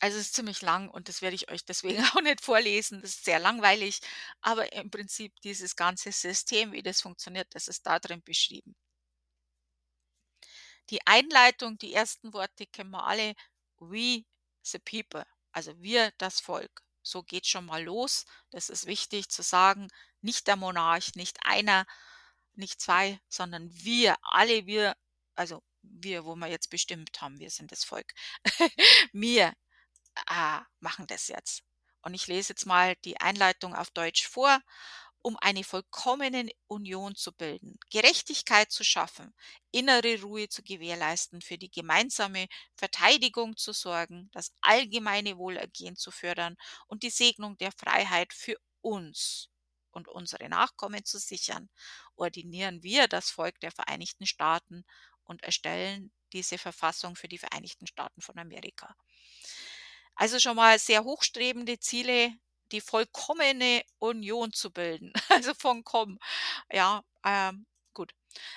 Also 0.00 0.18
es 0.18 0.26
ist 0.26 0.34
ziemlich 0.34 0.62
lang 0.62 0.88
und 0.90 1.08
das 1.08 1.20
werde 1.22 1.36
ich 1.36 1.50
euch 1.50 1.64
deswegen 1.64 1.98
auch 2.16 2.20
nicht 2.22 2.40
vorlesen. 2.42 3.00
Das 3.02 3.10
ist 3.10 3.24
sehr 3.24 3.38
langweilig, 3.38 4.00
aber 4.40 4.72
im 4.72 4.90
Prinzip 4.90 5.32
dieses 5.42 5.76
ganze 5.76 6.12
System, 6.12 6.72
wie 6.72 6.82
das 6.82 7.00
funktioniert, 7.02 7.48
das 7.54 7.68
ist 7.68 7.86
da 7.86 7.98
drin 7.98 8.22
beschrieben. 8.22 8.74
Die 10.90 11.06
Einleitung, 11.06 11.78
die 11.78 11.92
ersten 11.94 12.32
Worte 12.32 12.66
kennen 12.66 12.90
wir 12.90 13.04
alle. 13.04 13.34
We 13.78 14.24
the 14.62 14.78
people, 14.78 15.24
also 15.52 15.80
wir 15.80 16.12
das 16.18 16.40
Volk. 16.40 16.85
So 17.06 17.22
geht 17.22 17.46
schon 17.46 17.66
mal 17.66 17.84
los. 17.84 18.26
Das 18.50 18.68
ist 18.68 18.86
wichtig 18.86 19.28
zu 19.28 19.42
sagen. 19.42 19.88
Nicht 20.22 20.48
der 20.48 20.56
Monarch, 20.56 21.14
nicht 21.14 21.38
einer, 21.44 21.86
nicht 22.54 22.80
zwei, 22.80 23.20
sondern 23.28 23.72
wir, 23.72 24.16
alle 24.22 24.66
wir, 24.66 24.96
also 25.36 25.62
wir, 25.82 26.24
wo 26.24 26.34
wir 26.34 26.48
jetzt 26.48 26.68
bestimmt 26.68 27.20
haben, 27.20 27.38
wir 27.38 27.50
sind 27.50 27.70
das 27.70 27.84
Volk. 27.84 28.12
wir 29.12 29.52
äh, 30.28 30.60
machen 30.80 31.06
das 31.06 31.28
jetzt. 31.28 31.62
Und 32.02 32.14
ich 32.14 32.26
lese 32.26 32.50
jetzt 32.50 32.66
mal 32.66 32.96
die 33.04 33.20
Einleitung 33.20 33.76
auf 33.76 33.90
Deutsch 33.90 34.26
vor 34.26 34.60
um 35.26 35.36
eine 35.40 35.64
vollkommene 35.64 36.52
Union 36.68 37.16
zu 37.16 37.32
bilden, 37.32 37.80
Gerechtigkeit 37.90 38.70
zu 38.70 38.84
schaffen, 38.84 39.34
innere 39.72 40.20
Ruhe 40.22 40.48
zu 40.48 40.62
gewährleisten, 40.62 41.40
für 41.40 41.58
die 41.58 41.68
gemeinsame 41.68 42.46
Verteidigung 42.76 43.56
zu 43.56 43.72
sorgen, 43.72 44.30
das 44.32 44.52
allgemeine 44.60 45.36
Wohlergehen 45.36 45.96
zu 45.96 46.12
fördern 46.12 46.54
und 46.86 47.02
die 47.02 47.10
Segnung 47.10 47.58
der 47.58 47.72
Freiheit 47.72 48.32
für 48.32 48.54
uns 48.82 49.48
und 49.90 50.06
unsere 50.06 50.48
Nachkommen 50.48 51.04
zu 51.04 51.18
sichern, 51.18 51.70
ordinieren 52.14 52.84
wir 52.84 53.08
das 53.08 53.28
Volk 53.28 53.58
der 53.58 53.72
Vereinigten 53.72 54.26
Staaten 54.26 54.84
und 55.24 55.42
erstellen 55.42 56.12
diese 56.34 56.56
Verfassung 56.56 57.16
für 57.16 57.26
die 57.26 57.38
Vereinigten 57.38 57.88
Staaten 57.88 58.20
von 58.20 58.38
Amerika. 58.38 58.94
Also 60.14 60.38
schon 60.38 60.56
mal 60.56 60.78
sehr 60.78 61.04
hochstrebende 61.04 61.78
Ziele, 61.78 62.32
die 62.72 62.80
vollkommene 62.80 63.82
Union 63.98 64.52
zu 64.52 64.70
bilden. 64.70 65.12
Also 65.28 65.54
von 65.54 65.84
komm, 65.84 66.18
ja, 66.72 67.02
ähm, 67.24 67.66
gut. 67.94 68.12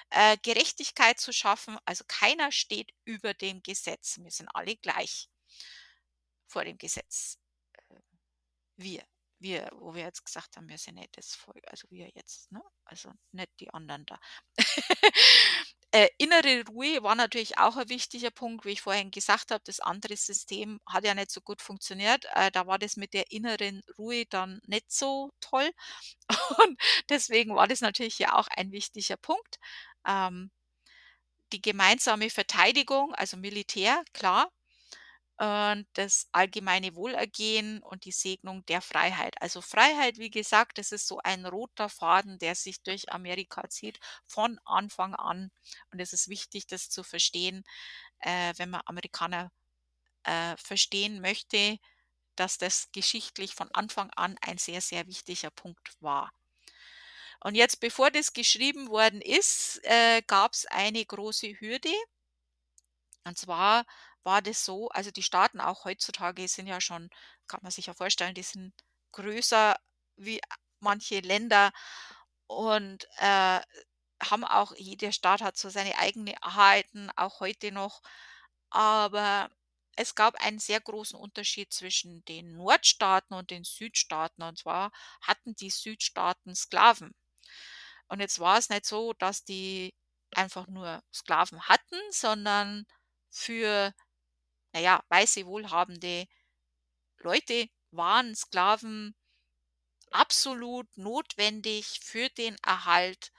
Äh, 0.09 0.37
Gerechtigkeit 0.41 1.19
zu 1.19 1.33
schaffen, 1.33 1.77
also 1.85 2.03
keiner 2.07 2.51
steht 2.51 2.91
über 3.05 3.33
dem 3.33 3.61
Gesetz. 3.63 4.17
Wir 4.19 4.31
sind 4.31 4.49
alle 4.53 4.75
gleich 4.77 5.29
vor 6.47 6.65
dem 6.65 6.77
Gesetz. 6.77 7.37
Äh, 7.73 7.95
wir, 8.77 9.05
wir, 9.39 9.69
wo 9.73 9.93
wir 9.95 10.03
jetzt 10.03 10.25
gesagt 10.25 10.57
haben, 10.57 10.67
wir 10.69 10.77
sind 10.77 10.95
nicht 10.95 11.17
das 11.17 11.35
Volk, 11.35 11.63
also 11.67 11.87
wir 11.89 12.09
jetzt, 12.13 12.51
ne? 12.51 12.61
Also 12.85 13.11
nicht 13.31 13.51
die 13.59 13.69
anderen 13.73 14.05
da. 14.05 14.19
Äh, 15.91 16.09
innere 16.19 16.63
Ruhe 16.67 17.01
war 17.03 17.15
natürlich 17.15 17.57
auch 17.57 17.75
ein 17.77 17.89
wichtiger 17.89 18.29
Punkt, 18.31 18.63
wie 18.65 18.71
ich 18.71 18.81
vorhin 18.81 19.09
gesagt 19.11 19.49
habe. 19.51 19.63
Das 19.65 19.79
andere 19.79 20.15
System 20.17 20.79
hat 20.85 21.03
ja 21.05 21.15
nicht 21.15 21.31
so 21.31 21.41
gut 21.41 21.61
funktioniert. 21.63 22.25
Äh, 22.35 22.51
da 22.51 22.67
war 22.67 22.77
das 22.79 22.95
mit 22.95 23.13
der 23.13 23.31
inneren 23.31 23.81
Ruhe 23.97 24.25
dann 24.27 24.61
nicht 24.67 24.91
so 24.91 25.31
toll. 25.41 25.71
Und 26.67 26.79
deswegen 27.09 27.55
war 27.55 27.67
das 27.67 27.81
natürlich 27.81 28.19
ja 28.19 28.33
auch 28.35 28.47
ein 28.55 28.71
wichtiger 28.71 29.17
Punkt. 29.17 29.57
Ähm, 30.07 30.51
die 31.53 31.61
gemeinsame 31.61 32.29
Verteidigung, 32.31 33.13
also 33.15 33.37
Militär, 33.37 34.03
klar, 34.13 34.51
und 35.39 35.87
das 35.93 36.27
allgemeine 36.33 36.95
Wohlergehen 36.95 37.81
und 37.81 38.03
die 38.03 38.11
Segnung 38.11 38.65
der 38.65 38.81
Freiheit. 38.81 39.41
Also 39.41 39.61
Freiheit, 39.61 40.17
wie 40.17 40.29
gesagt, 40.29 40.77
das 40.77 40.91
ist 40.91 41.07
so 41.07 41.19
ein 41.23 41.45
roter 41.45 41.87
Faden, 41.87 42.39
der 42.39 42.55
sich 42.55 42.81
durch 42.83 43.13
Amerika 43.13 43.69
zieht 43.69 43.99
von 44.25 44.59
Anfang 44.65 45.15
an. 45.15 45.49
Und 45.91 46.01
es 46.01 46.11
ist 46.11 46.27
wichtig, 46.27 46.67
das 46.67 46.89
zu 46.89 47.03
verstehen, 47.03 47.63
äh, 48.19 48.53
wenn 48.57 48.69
man 48.69 48.81
Amerikaner 48.85 49.49
äh, 50.23 50.57
verstehen 50.57 51.21
möchte, 51.21 51.77
dass 52.35 52.57
das 52.57 52.89
geschichtlich 52.91 53.55
von 53.55 53.69
Anfang 53.73 54.09
an 54.11 54.35
ein 54.41 54.57
sehr, 54.57 54.81
sehr 54.81 55.07
wichtiger 55.07 55.51
Punkt 55.51 55.95
war. 56.01 56.31
Und 57.39 57.55
jetzt, 57.55 57.79
bevor 57.79 58.11
das 58.11 58.33
geschrieben 58.33 58.89
worden 58.89 59.21
ist, 59.21 59.79
äh, 59.83 60.21
gab 60.27 60.53
es 60.53 60.65
eine 60.65 61.05
große 61.05 61.47
Hürde. 61.61 61.93
Und 63.23 63.37
zwar 63.37 63.85
war 64.23 64.41
das 64.41 64.65
so 64.65 64.89
also 64.89 65.11
die 65.11 65.23
Staaten 65.23 65.59
auch 65.61 65.85
heutzutage 65.85 66.47
sind 66.47 66.67
ja 66.67 66.81
schon 66.81 67.09
kann 67.47 67.61
man 67.63 67.71
sich 67.71 67.87
ja 67.87 67.93
vorstellen, 67.93 68.35
die 68.35 68.43
sind 68.43 68.73
größer 69.13 69.75
wie 70.17 70.41
manche 70.81 71.19
Länder 71.21 71.71
und, 72.47 73.05
äh, 73.17 73.61
haben 74.23 74.43
auch 74.45 74.73
jeder 74.77 75.11
Staat 75.13 75.41
hat 75.41 75.57
so 75.57 75.69
seine 75.69 75.97
eigene 75.97 76.33
Wahrheiten, 76.41 77.09
auch 77.15 77.39
heute 77.39 77.71
noch. 77.71 78.01
Aber 78.69 79.49
es 79.95 80.15
gab 80.15 80.35
einen 80.43 80.59
sehr 80.59 80.81
großen 80.81 81.17
Unterschied 81.19 81.71
zwischen 81.73 82.23
den 82.25 82.57
Nordstaaten 82.57 83.35
und 83.35 83.51
den 83.51 83.63
Südstaaten. 83.63 84.43
Und 84.43 84.57
zwar 84.59 84.91
hatten 85.21 85.55
die 85.55 85.69
Südstaaten 85.69 86.55
Sklaven. 86.55 87.13
Und 88.09 88.19
jetzt 88.19 88.39
war 88.39 88.57
es 88.57 88.69
nicht 88.69 88.85
so, 88.85 89.13
dass 89.13 89.43
die 89.45 89.93
einfach 90.35 90.67
nur 90.67 91.03
Sklaven 91.13 91.61
hatten, 91.67 91.99
sondern 92.11 92.85
für, 93.31 93.93
naja, 94.73 95.03
weiße, 95.09 95.45
wohlhabende 95.45 96.27
Leute 97.19 97.69
waren 97.91 98.35
Sklaven 98.35 99.15
absolut 100.11 100.87
notwendig 100.97 101.99
für 102.01 102.29
den 102.29 102.55
Erhalt 102.65 103.31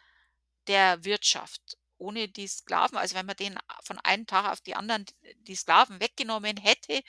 der 0.66 1.04
Wirtschaft. 1.04 1.78
Ohne 1.98 2.28
die 2.28 2.48
Sklaven, 2.48 2.96
also 2.96 3.14
wenn 3.14 3.26
man 3.26 3.36
den 3.36 3.58
von 3.84 3.98
einem 3.98 4.26
Tag 4.26 4.50
auf 4.50 4.60
die 4.60 4.74
anderen 4.74 5.04
die 5.40 5.54
Sklaven 5.54 6.00
weggenommen 6.00 6.56
hätte, 6.56 7.02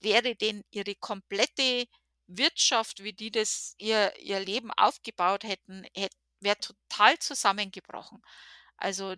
wäre 0.00 0.34
denen 0.34 0.64
ihre 0.70 0.96
komplette 0.96 1.86
Wirtschaft, 2.26 3.02
wie 3.02 3.12
die 3.12 3.30
das 3.30 3.74
ihr, 3.78 4.16
ihr 4.18 4.40
Leben 4.40 4.72
aufgebaut 4.72 5.44
hätten, 5.44 5.84
hätt, 5.94 6.12
wäre 6.40 6.58
total 6.58 7.18
zusammengebrochen. 7.18 8.20
Also 8.76 9.14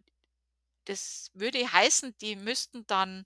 das 0.84 1.30
würde 1.32 1.72
heißen, 1.72 2.16
die 2.18 2.36
müssten 2.36 2.86
dann 2.86 3.24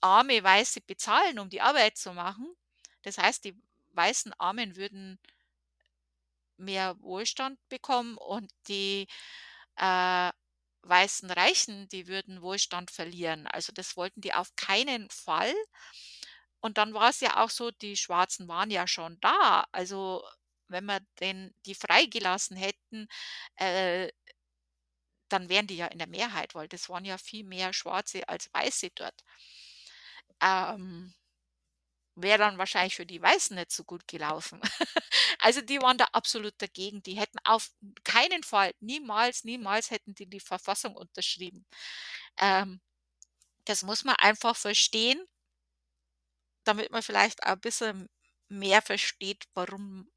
arme 0.00 0.42
Weiße 0.42 0.80
bezahlen, 0.82 1.38
um 1.38 1.50
die 1.50 1.60
Arbeit 1.60 1.96
zu 1.98 2.12
machen. 2.12 2.54
Das 3.02 3.18
heißt, 3.18 3.44
die 3.44 3.56
weißen 3.92 4.32
Armen 4.34 4.76
würden 4.76 5.18
mehr 6.56 7.00
Wohlstand 7.00 7.58
bekommen 7.68 8.16
und 8.16 8.50
die 8.68 9.06
äh, 9.76 10.30
weißen 10.82 11.30
Reichen, 11.30 11.88
die 11.88 12.06
würden 12.08 12.42
Wohlstand 12.42 12.90
verlieren. 12.90 13.46
Also 13.46 13.72
das 13.72 13.96
wollten 13.96 14.20
die 14.20 14.34
auf 14.34 14.54
keinen 14.56 15.08
Fall. 15.10 15.54
Und 16.60 16.78
dann 16.78 16.94
war 16.94 17.10
es 17.10 17.20
ja 17.20 17.42
auch 17.42 17.50
so, 17.50 17.70
die 17.70 17.96
Schwarzen 17.96 18.48
waren 18.48 18.70
ja 18.70 18.86
schon 18.86 19.18
da. 19.20 19.66
Also 19.72 20.24
wenn 20.68 20.86
wir 20.86 21.00
den, 21.20 21.54
die 21.66 21.74
freigelassen 21.74 22.56
hätten, 22.56 23.06
äh, 23.56 24.08
dann 25.28 25.48
wären 25.50 25.66
die 25.66 25.76
ja 25.76 25.86
in 25.88 25.98
der 25.98 26.06
Mehrheit, 26.06 26.54
weil 26.54 26.66
das 26.68 26.88
waren 26.88 27.04
ja 27.04 27.18
viel 27.18 27.44
mehr 27.44 27.72
Schwarze 27.74 28.26
als 28.28 28.48
Weiße 28.54 28.88
dort. 28.94 29.22
Ähm, 30.42 31.14
wäre 32.16 32.38
dann 32.38 32.58
wahrscheinlich 32.58 32.94
für 32.94 33.06
die 33.06 33.20
Weißen 33.20 33.56
nicht 33.56 33.72
so 33.72 33.84
gut 33.84 34.06
gelaufen. 34.08 34.60
Also 35.40 35.60
die 35.60 35.80
waren 35.82 35.98
da 35.98 36.06
absolut 36.12 36.54
dagegen. 36.58 37.02
Die 37.02 37.18
hätten 37.18 37.38
auf 37.44 37.68
keinen 38.04 38.42
Fall, 38.42 38.72
niemals, 38.80 39.44
niemals 39.44 39.90
hätten 39.90 40.14
die 40.14 40.26
die 40.26 40.40
Verfassung 40.40 40.96
unterschrieben. 40.96 41.66
Ähm, 42.38 42.80
das 43.66 43.82
muss 43.84 44.04
man 44.04 44.16
einfach 44.16 44.56
verstehen, 44.56 45.22
damit 46.64 46.90
man 46.90 47.02
vielleicht 47.02 47.42
auch 47.44 47.52
ein 47.52 47.60
bisschen 47.60 48.08
mehr 48.48 48.82
versteht, 48.82 49.44
warum 49.54 50.10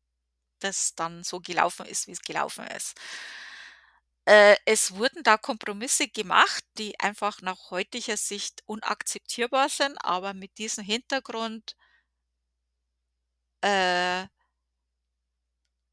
das 0.60 0.96
dann 0.96 1.24
so 1.24 1.40
gelaufen 1.42 1.86
ist, 1.88 2.08
wie 2.08 2.12
es 2.14 2.22
gelaufen 2.22 2.68
ist. 2.68 2.96
Äh, 4.28 4.58
es 4.66 4.94
wurden 4.94 5.24
da 5.24 5.38
Kompromisse 5.38 6.08
gemacht, 6.08 6.64
die 6.78 7.00
einfach 7.00 7.42
nach 7.42 7.72
heutiger 7.72 8.16
Sicht 8.18 8.62
unakzeptierbar 8.68 9.70
sind, 9.70 9.98
aber 10.04 10.34
mit 10.36 10.58
diesem 10.60 10.84
Hintergrund 10.84 11.76
äh, 13.62 14.28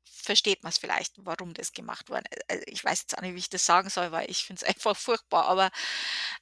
versteht 0.05 0.63
man 0.63 0.71
es 0.71 0.79
vielleicht, 0.79 1.15
warum 1.25 1.55
das 1.55 1.73
gemacht 1.73 2.09
wurde. 2.11 2.25
Also, 2.49 2.63
ich 2.67 2.85
weiß 2.85 3.03
jetzt 3.03 3.17
auch 3.19 3.23
nicht, 3.23 3.35
wie 3.35 3.39
ich 3.39 3.51
das 3.51 3.67
sagen 3.67 3.91
soll, 3.91 4.13
weil 4.13 4.31
ich 4.31 4.45
finde 4.45 4.63
es 4.65 4.69
einfach 4.69 4.97
furchtbar, 4.97 5.47
aber, 5.47 5.71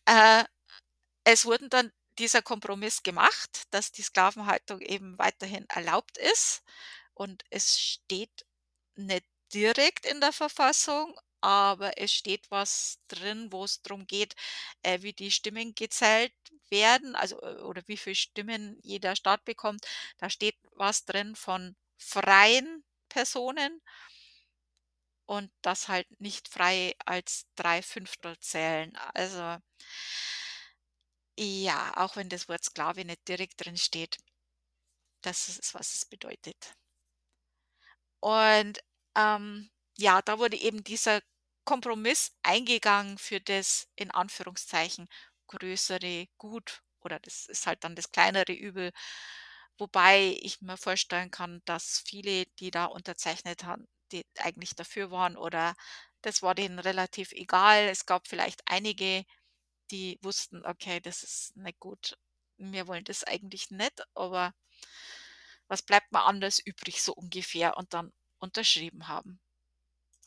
äh, 0.06 0.44
es 1.25 1.46
wurden 1.46 1.70
dann 1.70 1.92
dieser 2.18 2.42
Kompromiss 2.42 3.02
gemacht, 3.04 3.64
dass 3.72 3.92
die 3.92 4.02
Sklavenhaltung 4.02 4.80
eben 4.80 5.18
weiterhin 5.18 5.66
erlaubt 5.70 6.18
ist 6.18 6.62
und 7.14 7.44
es 7.50 7.80
steht 7.80 8.46
nicht 8.96 9.26
direkt 9.54 10.06
in 10.06 10.20
der 10.20 10.32
Verfassung, 10.32 11.16
aber 11.42 11.99
es 11.99 12.12
steht 12.12 12.50
was 12.50 12.99
drin, 13.08 13.52
wo 13.52 13.64
es 13.64 13.82
darum 13.82 14.06
geht, 14.06 14.34
äh, 14.82 15.02
wie 15.02 15.12
die 15.12 15.30
Stimmen 15.30 15.75
gezählt 15.75 16.32
werden, 16.71 17.14
also, 17.17 17.40
äh, 17.43 17.56
oder 17.62 17.82
wie 17.86 17.97
viele 17.99 18.17
Stimmen 18.17 18.78
jeder 18.82 19.17
Staat 19.17 19.45
bekommt. 19.45 19.86
Da 20.19 20.30
steht 20.30 20.56
was 20.76 21.04
drin 21.04 21.36
von 21.36 21.76
freien 21.99 22.84
Personen 23.08 23.80
und 25.26 25.50
das 25.62 25.88
halt 25.88 26.06
nicht 26.21 26.49
frei 26.49 26.95
als 27.06 27.47
drei 27.56 27.82
Fünftel 27.82 28.38
zählen. 28.38 28.95
Also 29.14 29.58
ja, 31.38 31.93
auch 31.99 32.17
wenn 32.17 32.30
das 32.30 32.49
Wort 32.49 32.64
Sklave 32.64 33.04
nicht 33.04 33.28
direkt 33.28 33.62
drin 33.62 33.76
steht. 33.76 34.17
Das 35.23 35.49
ist, 35.49 35.75
was 35.75 35.95
es 35.97 36.04
bedeutet. 36.04 36.76
Und 38.21 38.78
ähm, 39.17 39.71
ja, 39.99 40.23
da 40.23 40.38
wurde 40.38 40.56
eben 40.56 40.84
dieser 40.84 41.21
Kompromiss 41.64 42.32
eingegangen 42.42 43.18
für 43.18 43.40
das 43.40 43.88
in 43.96 44.10
Anführungszeichen 44.10 45.08
größere 45.48 46.26
Gut 46.38 46.82
oder 47.00 47.18
das 47.20 47.46
ist 47.46 47.66
halt 47.66 47.84
dann 47.84 47.96
das 47.96 48.12
kleinere 48.12 48.52
Übel, 48.52 48.92
Wobei 49.78 50.36
ich 50.40 50.60
mir 50.60 50.76
vorstellen 50.76 51.30
kann, 51.30 51.62
dass 51.64 52.02
viele, 52.06 52.46
die 52.60 52.70
da 52.70 52.84
unterzeichnet 52.86 53.64
haben, 53.64 53.88
die 54.12 54.25
eigentlich 54.38 54.75
dafür 54.76 55.10
waren 55.10 55.36
oder 55.36 55.75
das 56.22 56.42
war 56.42 56.54
denen 56.54 56.78
relativ 56.78 57.32
egal. 57.32 57.88
Es 57.88 58.06
gab 58.06 58.28
vielleicht 58.28 58.60
einige, 58.66 59.25
die 59.90 60.18
wussten, 60.22 60.64
okay, 60.66 61.00
das 61.00 61.22
ist 61.25 61.56
nicht 61.56 61.80
gut. 61.80 62.18
Wir 62.58 62.88
wollen 62.88 63.04
das 63.04 63.25
eigentlich 63.25 63.70
nicht, 63.70 64.02
aber 64.14 64.54
was 65.68 65.82
bleibt 65.82 66.12
mir 66.12 66.22
anders 66.25 66.58
übrig, 66.60 67.02
so 67.02 67.12
ungefähr, 67.14 67.76
und 67.76 67.94
dann 67.94 68.12
unterschrieben 68.38 69.08
haben. 69.08 69.40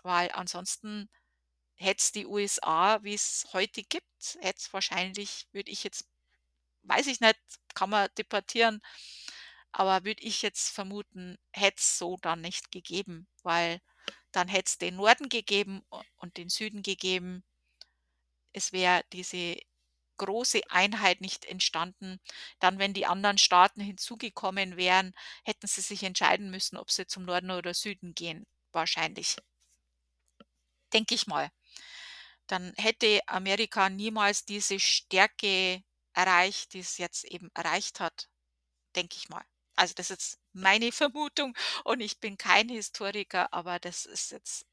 Weil 0.03 0.31
ansonsten 0.31 1.09
hätte 1.75 2.01
es 2.03 2.11
die 2.11 2.25
USA, 2.27 3.03
wie 3.03 3.13
es 3.13 3.45
heute 3.53 3.83
gibt, 3.83 4.37
hätte 4.41 4.59
es 4.59 4.73
wahrscheinlich, 4.73 5.47
würde 5.51 5.71
ich 5.71 5.83
jetzt, 5.83 6.05
weiß 6.83 7.07
ich 7.07 7.21
nicht, 7.21 7.37
kann 7.75 7.89
man 7.89 8.09
debattieren, 8.17 8.81
aber 9.71 10.05
würde 10.05 10.23
ich 10.23 10.41
jetzt 10.41 10.69
vermuten, 10.69 11.37
hätte 11.53 11.77
es 11.79 11.97
so 11.97 12.17
dann 12.21 12.41
nicht 12.41 12.71
gegeben, 12.71 13.27
weil 13.43 13.81
dann 14.31 14.47
hätte 14.47 14.69
es 14.69 14.77
den 14.77 14.95
Norden 14.97 15.29
gegeben 15.29 15.83
und 16.17 16.37
den 16.37 16.49
Süden 16.49 16.83
gegeben. 16.83 17.43
Es 18.53 18.71
wäre 18.73 19.03
diese 19.13 19.57
große 20.17 20.61
Einheit 20.69 21.21
nicht 21.21 21.45
entstanden. 21.45 22.19
Dann, 22.59 22.79
wenn 22.79 22.93
die 22.93 23.05
anderen 23.05 23.37
Staaten 23.37 23.81
hinzugekommen 23.81 24.77
wären, 24.77 25.13
hätten 25.43 25.67
sie 25.67 25.81
sich 25.81 26.03
entscheiden 26.03 26.49
müssen, 26.51 26.77
ob 26.77 26.91
sie 26.91 27.05
zum 27.07 27.25
Norden 27.25 27.51
oder 27.51 27.73
Süden 27.73 28.15
gehen. 28.15 28.45
Wahrscheinlich. 28.71 29.37
Denke 30.93 31.13
ich 31.15 31.27
mal. 31.27 31.51
Dann 32.47 32.73
hätte 32.77 33.21
Amerika 33.27 33.89
niemals 33.89 34.45
diese 34.45 34.79
Stärke 34.79 35.83
erreicht, 36.13 36.73
die 36.73 36.79
es 36.79 36.97
jetzt 36.97 37.25
eben 37.25 37.49
erreicht 37.53 37.99
hat. 37.99 38.29
Denke 38.95 39.17
ich 39.17 39.29
mal. 39.29 39.45
Also 39.75 39.93
das 39.95 40.07
ist 40.07 40.11
jetzt 40.11 40.39
meine 40.53 40.91
Vermutung 40.93 41.55
und 41.85 42.01
ich 42.01 42.19
bin 42.19 42.37
kein 42.37 42.69
Historiker, 42.69 43.53
aber 43.53 43.79
das 43.79 44.05
ist 44.05 44.31
jetzt 44.31 44.65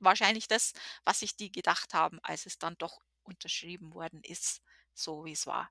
wahrscheinlich 0.00 0.48
das, 0.48 0.72
was 1.04 1.20
sich 1.20 1.36
die 1.36 1.52
gedacht 1.52 1.94
haben, 1.94 2.20
als 2.22 2.46
es 2.46 2.58
dann 2.58 2.76
doch 2.78 3.00
unterschrieben 3.24 3.94
worden 3.94 4.22
ist, 4.22 4.62
so 4.94 5.24
wie 5.26 5.32
es 5.32 5.46
war. 5.46 5.70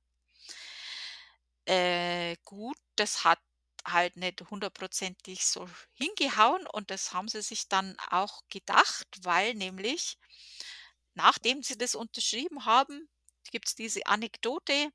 Äh, 1.68 2.38
gut, 2.44 2.78
das 2.96 3.24
hat 3.24 3.40
halt 3.88 4.16
nicht 4.18 4.42
hundertprozentig 4.50 5.46
so 5.46 5.68
hingehauen 5.94 6.66
und 6.68 6.90
das 6.92 7.14
haben 7.14 7.28
sie 7.28 7.42
sich 7.42 7.68
dann 7.70 7.96
auch 8.10 8.42
gedacht, 8.50 9.08
weil 9.24 9.54
nämlich 9.54 10.18
nachdem 11.16 11.64
sie 11.64 11.78
das 11.78 11.96
unterschrieben 11.96 12.66
haben, 12.66 13.10
gibt 13.52 13.68
es 13.68 13.76
diese 13.76 14.06
Anekdote, 14.06 14.90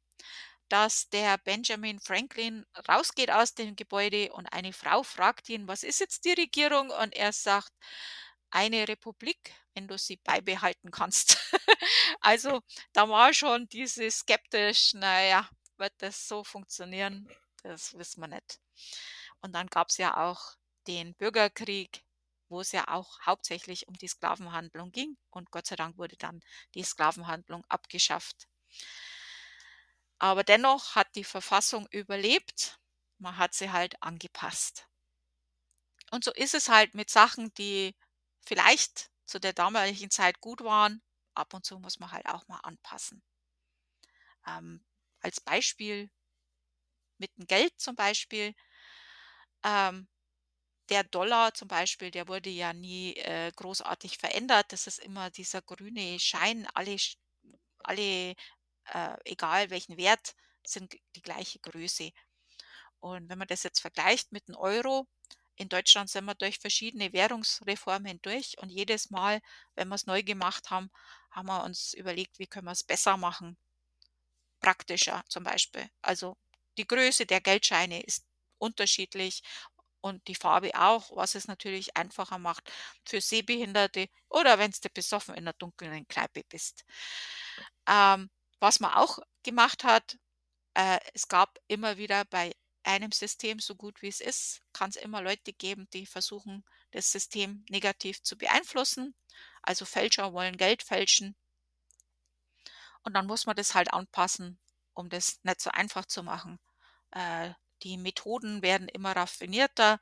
dass 0.68 1.09
der 1.09 1.37
Benjamin 1.38 1.98
Franklin 1.98 2.64
rausgeht 2.88 3.30
aus 3.30 3.54
dem 3.54 3.74
Gebäude 3.74 4.33
und 4.33 4.46
eine 4.52 4.72
Frau 4.72 5.02
fragt 5.02 5.48
ihn, 5.48 5.66
was 5.66 5.83
ist 5.83 5.98
jetzt 5.98 6.24
die 6.24 6.33
Regierung? 6.33 6.90
Und 6.90 7.14
er 7.14 7.33
sagt, 7.33 7.72
eine 8.50 8.87
Republik, 8.88 9.54
wenn 9.74 9.88
du 9.88 9.98
sie 9.98 10.16
beibehalten 10.16 10.90
kannst. 10.90 11.38
also 12.20 12.61
da 12.92 13.09
war 13.09 13.33
schon 13.33 13.68
diese 13.68 14.11
skeptisch, 14.11 14.94
naja, 14.94 15.48
wird 15.76 15.94
das 15.98 16.28
so 16.28 16.44
funktionieren? 16.44 17.28
Das 17.62 17.96
wissen 17.96 18.20
wir 18.20 18.28
nicht. 18.28 18.61
Und 19.40 19.52
dann 19.54 19.68
gab 19.68 19.88
es 19.88 19.96
ja 19.96 20.28
auch 20.28 20.56
den 20.87 21.14
Bürgerkrieg, 21.14 22.02
wo 22.50 22.60
es 22.60 22.72
ja 22.72 22.88
auch 22.88 23.20
hauptsächlich 23.22 23.88
um 23.88 23.94
die 23.94 24.08
Sklavenhandlung 24.08 24.92
ging. 24.92 25.16
Und 25.30 25.50
Gott 25.50 25.66
sei 25.66 25.76
Dank 25.76 25.96
wurde 25.96 26.16
dann 26.16 26.40
die 26.74 26.82
Sklavenhandlung 26.82 27.64
abgeschafft. 27.68 28.48
Aber 30.18 30.44
dennoch 30.44 30.94
hat 30.94 31.14
die 31.14 31.24
Verfassung 31.24 31.86
überlebt. 31.90 32.78
Man 33.18 33.36
hat 33.36 33.54
sie 33.54 33.70
halt 33.70 34.02
angepasst. 34.02 34.86
Und 36.10 36.24
so 36.24 36.32
ist 36.32 36.54
es 36.54 36.68
halt 36.68 36.94
mit 36.94 37.08
Sachen, 37.08 37.54
die 37.54 37.96
vielleicht 38.40 39.10
zu 39.26 39.38
der 39.38 39.52
damaligen 39.52 40.10
Zeit 40.10 40.40
gut 40.40 40.62
waren. 40.62 41.02
Ab 41.34 41.54
und 41.54 41.64
zu 41.64 41.78
muss 41.78 42.00
man 42.00 42.10
halt 42.10 42.26
auch 42.26 42.46
mal 42.48 42.58
anpassen. 42.58 43.22
Ähm, 44.46 44.84
als 45.20 45.40
Beispiel 45.40 46.10
mit 47.18 47.36
dem 47.36 47.46
Geld 47.46 47.72
zum 47.80 47.94
Beispiel. 47.94 48.54
Ähm, 49.62 50.08
der 50.90 51.05
Dollar 51.05 51.55
zum 51.55 51.68
Beispiel, 51.68 52.11
der 52.11 52.29
wurde 52.29 52.50
ja 52.50 52.72
nie, 52.72 53.14
äh, 53.16 53.53
großartig 53.57 54.18
verändert. 54.18 54.72
Das 54.72 54.87
ist 54.87 54.98
immer 54.98 55.31
dieser 55.31 55.62
grüne 55.62 56.18
Schein. 56.20 56.66
Alle 56.74 56.96
alle, 57.85 58.35
äh, 58.87 59.16
egal 59.24 59.70
welchen 59.70 59.96
Wert, 59.98 60.35
sind 60.66 60.94
die 61.16 61.22
gleiche 61.22 61.59
Größe. 61.61 62.12
Und 63.00 63.29
wenn 63.29 63.38
man 63.38 63.48
das 63.48 63.62
jetzt 63.64 63.81
vergleicht 63.81 64.33
mit 64.33 64.48
dem 64.48 64.57
Euro 64.57 65.07
in 65.57 65.68
Deutschland 65.68 66.11
sind 66.11 66.24
wir 66.26 66.35
durch 66.35 66.59
verschiedene 66.59 67.12
Währungsreformen 67.12 68.20
durch 68.22 68.59
und 68.59 68.70
jedes 68.70 69.11
Mal, 69.11 69.40
wenn 69.74 69.88
wir's 69.88 70.07
neu 70.07 70.22
gemacht 70.22 70.70
haben, 70.70 70.90
haben 71.31 71.48
wir 71.48 71.64
uns 71.64 71.94
überlegt, 71.94 72.38
wie 72.38 72.46
können 72.46 72.66
wir's 72.66 72.85
besser 72.85 73.16
machen 73.18 73.59
praktischer 74.61 75.22
zum 75.29 75.44
Beispiel. 75.44 75.88
Also, 76.03 76.37
die 76.79 76.87
Größe 76.87 77.26
der 77.26 77.40
Geldscheine 77.40 78.03
ist 78.03 78.24
unterschiedlich 78.59 79.42
und 80.00 80.26
die 80.28 80.34
Farbe 80.34 80.72
auch, 80.74 81.14
was 81.16 81.34
es 81.34 81.46
natürlich 81.48 81.96
einfacher 81.96 82.38
macht 82.38 82.70
für 83.06 83.20
Sehbehinderte 83.20 84.08
oder 84.28 84.58
wenn's 84.58 84.80
du 84.80 84.88
besoffen 84.90 85.34
in 85.34 85.44
'ner 85.44 85.52
dunklen 85.54 86.06
Kneipe 86.08 86.42
bist. 86.48 86.84
Ähm, 87.86 88.30
was 88.60 88.80
man 88.80 88.92
auch 88.94 89.18
gemacht 89.42 89.84
hat, 89.84 90.18
äh, 90.74 90.98
es 91.14 91.28
gab 91.28 91.58
immer 91.68 91.96
wieder 91.98 92.24
bei 92.26 92.52
einem 92.84 93.12
System, 93.12 93.60
so 93.60 93.76
gut 93.76 94.02
wie 94.02 94.08
es 94.08 94.20
ist, 94.20 94.62
kann's 94.72 94.96
immer 94.96 95.22
Leute 95.22 95.52
geben, 95.54 95.88
die 95.92 96.06
versuchen, 96.06 96.64
das 96.92 97.12
System 97.12 97.64
negativ 97.70 98.22
zu 98.22 98.38
beeinflussen. 98.38 99.14
Also, 99.62 99.84
Fälscher 99.86 100.32
wollen 100.34 100.56
Geld 100.58 100.82
fälschen. 100.82 101.36
Und 103.04 103.14
dann 103.14 103.26
muss 103.26 103.46
man 103.46 103.56
das 103.56 103.74
halt 103.74 103.92
anpassen, 103.92 104.58
um 104.94 105.08
das 105.08 105.40
nicht 105.42 105.60
so 105.60 105.70
einfach 105.70 106.06
zu 106.06 106.22
machen. 106.22 106.58
Äh, 107.12 107.52
die 107.82 107.98
Methoden 107.98 108.62
werden 108.62 108.88
immer 108.88 109.12
raffinierter. 109.16 110.00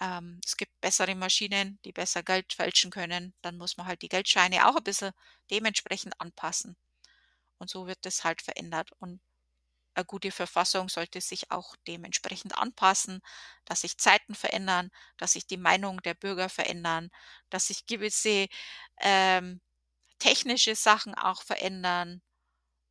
Ähm, 0.00 0.40
es 0.44 0.56
gibt 0.56 0.80
bessere 0.80 1.14
Maschinen, 1.14 1.78
die 1.84 1.92
besser 1.92 2.22
Geld 2.22 2.52
fälschen 2.54 2.90
können. 2.90 3.34
Dann 3.42 3.58
muss 3.58 3.76
man 3.76 3.86
halt 3.86 4.02
die 4.02 4.08
Geldscheine 4.08 4.68
auch 4.68 4.76
'n 4.76 4.84
bisschen 4.84 5.12
dementsprechend 5.50 6.20
anpassen. 6.20 6.76
Und 7.58 7.70
so 7.70 7.86
wird 7.86 7.98
das 8.06 8.24
halt 8.24 8.42
verändert. 8.42 8.92
Und 9.00 9.20
a 9.96 10.02
gute 10.04 10.32
Verfassung 10.32 10.88
sollte 10.90 11.20
sich 11.20 11.50
auch 11.52 11.76
dementsprechend 11.88 12.58
anpassen, 12.58 13.22
dass 13.66 13.82
sich 13.82 13.98
Zeiten 13.98 14.34
verändern, 14.36 14.90
dass 15.18 15.32
sich 15.34 15.46
die 15.46 15.56
Meinung 15.58 16.02
der 16.02 16.14
Bürger 16.14 16.48
verändern, 16.50 17.10
dass 17.50 17.68
sich 17.68 17.86
gewisse, 17.86 18.48
ähm, 19.00 19.60
technische 20.20 20.74
Sachen 20.76 21.14
auch 21.16 21.42
verändern 21.44 22.22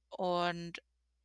und 0.10 0.82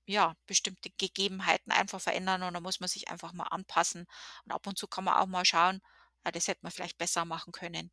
ja, 0.09 0.35
bestimmte 0.47 0.90
Gegebenheiten 0.99 1.73
einfach 1.73 2.01
verändern 2.01 2.42
und 2.44 2.55
da 2.55 2.61
muss 2.61 2.81
man 2.81 2.88
sich 2.88 3.09
einfach 3.11 3.33
mal 3.35 3.44
anpassen. 3.47 4.07
Und 4.47 4.53
ab 4.53 4.66
und 4.66 4.79
zu 4.79 4.88
kann 4.88 5.05
man 5.05 5.16
auch 5.16 5.27
mal 5.27 5.44
schauen: 5.44 5.81
„Ah, 6.25 6.33
das 6.33 6.49
hätte 6.49 6.61
man 6.62 6.73
vielleicht 6.73 6.99
besser 6.99 7.25
machen 7.27 7.53
können.“ 7.53 7.90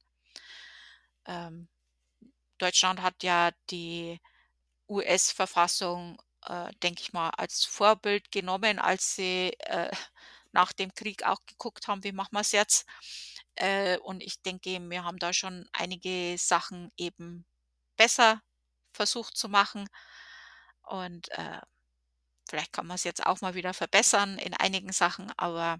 Ähm, 1.25 1.67
Deutschland 2.59 3.01
hat 3.01 3.23
ja 3.23 3.51
die 3.71 4.19
US-Verfassung, 4.89 6.21
äh, 6.45 6.71
denke 6.83 7.01
ich 7.03 7.13
mal, 7.13 7.29
als 7.31 7.65
Vorbild 7.65 8.31
genommen, 8.31 8.79
als 8.79 9.15
sie, 9.15 9.53
äh, 9.61 9.91
nach 10.53 10.73
dem 10.73 10.93
Krieg 10.95 11.23
auch 11.25 11.39
geguckt 11.47 11.87
haben: 11.87 12.03
„Wie 12.03 12.11
machen 12.13 12.33
wir's 12.33 12.51
jetzt?“ 12.53 12.87
Äh, 13.55 13.97
und 13.99 14.23
ich 14.23 14.41
denke, 14.43 14.79
wir 14.91 15.03
haben 15.05 15.19
da 15.19 15.33
schon 15.33 15.67
einige 15.73 16.37
Sachen 16.39 16.91
eben 16.97 17.45
besser 17.97 18.41
versucht 18.93 19.37
zu 19.37 19.49
machen 19.49 19.87
und, 20.83 21.29
äh, 21.31 21.61
vielleicht 22.47 22.73
kann 22.73 22.87
man's 22.87 23.03
jetzt 23.03 23.25
auch 23.25 23.41
mal 23.41 23.55
wieder 23.55 23.73
verbessern 23.73 24.37
in 24.37 24.53
einigen 24.53 24.91
Sachen, 24.91 25.31
aber 25.37 25.79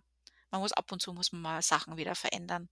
man 0.51 0.61
muss 0.61 0.73
ab 0.73 0.91
und 0.91 1.01
zu 1.01 1.13
muss 1.13 1.31
man 1.31 1.41
mal 1.41 1.61
Sachen 1.61 1.97
wieder 1.97 2.15
verändern. 2.15 2.69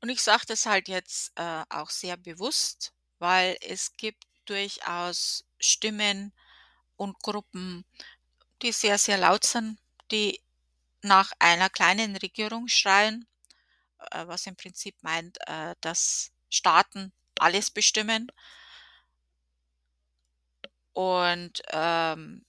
Und 0.00 0.08
ich 0.08 0.22
sage 0.22 0.44
das 0.46 0.66
halt 0.66 0.88
jetzt, 0.88 1.32
äh, 1.36 1.64
auch 1.68 1.90
sehr 1.90 2.16
bewusst, 2.16 2.92
weil 3.18 3.56
es 3.60 3.96
gibt 3.96 4.24
durchaus 4.46 5.44
Stimmen 5.60 6.32
und 6.96 7.18
Gruppen, 7.22 7.84
die 8.62 8.72
sehr, 8.72 8.98
sehr 8.98 9.18
laut 9.18 9.44
sind, 9.44 9.78
die 10.10 10.40
nach 11.02 11.32
einer 11.38 11.70
kleinen 11.70 12.16
Regierung 12.16 12.68
schreien, 12.68 13.26
äh, 14.10 14.26
was 14.26 14.46
im 14.46 14.56
Prinzip 14.56 14.96
meint, 15.02 15.38
äh, 15.46 15.74
dass 15.80 16.32
Staaten 16.50 17.12
alles 17.38 17.70
bestimmen. 17.70 18.30
Und, 20.94 21.62
ähm 21.72 22.44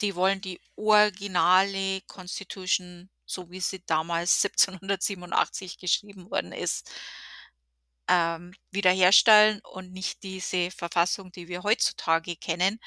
die 0.00 0.14
wollen 0.14 0.40
die 0.40 0.60
originale 0.76 2.00
Constitution, 2.06 3.10
so 3.26 3.50
wie 3.50 3.60
sie 3.60 3.82
damals 3.86 4.40
1787 4.40 5.78
geschrieben 5.78 6.30
worden 6.30 6.52
ist 6.52 6.90
ähm, 8.08 8.52
wiederherstellen 8.70 9.60
und 9.60 9.92
nicht 9.92 10.22
diese 10.22 10.70
Verfassung, 10.70 11.32
die 11.32 11.48
wir 11.48 11.62
heutzutage 11.62 12.36
kennen, 12.36 12.78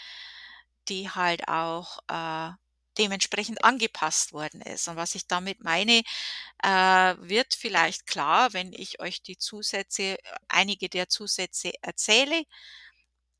die 0.90 1.10
halt 1.10 1.48
auch, 1.48 2.00
äh, 2.10 2.52
dementsprechend 2.98 3.64
angepasst 3.64 4.34
worden 4.34 4.62
ist. 4.62 4.88
Und 4.90 4.98
was 4.98 5.16
ich 5.16 5.28
damit 5.28 5.64
meine, 5.64 6.02
äh, 6.64 7.16
wird 7.20 7.54
vielleicht 7.56 8.08
klar, 8.08 8.54
wenn 8.54 8.74
ich 8.74 9.00
euch 9.02 9.22
die 9.22 9.38
Zusätze 9.38 10.18
einige 10.50 10.90
der 10.90 11.08
Zusätze 11.10 11.74
erzähle. 11.84 12.44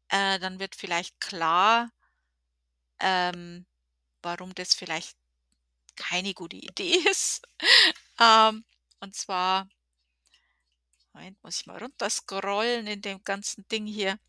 Äh, 0.10 0.40
dann 0.40 0.60
wird 0.60 0.76
vielleicht 0.76 1.20
klar 1.22 1.92
ähm, 3.00 3.66
warum 4.22 4.54
das 4.56 4.74
vielleicht 4.74 5.18
keine 5.96 6.34
gute 6.34 6.58
Idee 6.58 6.96
ist. 7.10 7.42
Ähm, 8.20 8.66
und 9.00 9.16
zwar 9.16 9.68
Moment, 11.14 11.44
muss 11.44 11.62
ich 11.62 11.66
mal 11.66 11.80
runterscrollen 11.80 12.88
in 12.88 13.02
dem 13.02 13.24
ganzen 13.24 13.68
Ding 13.70 13.86
hier. 13.88 14.20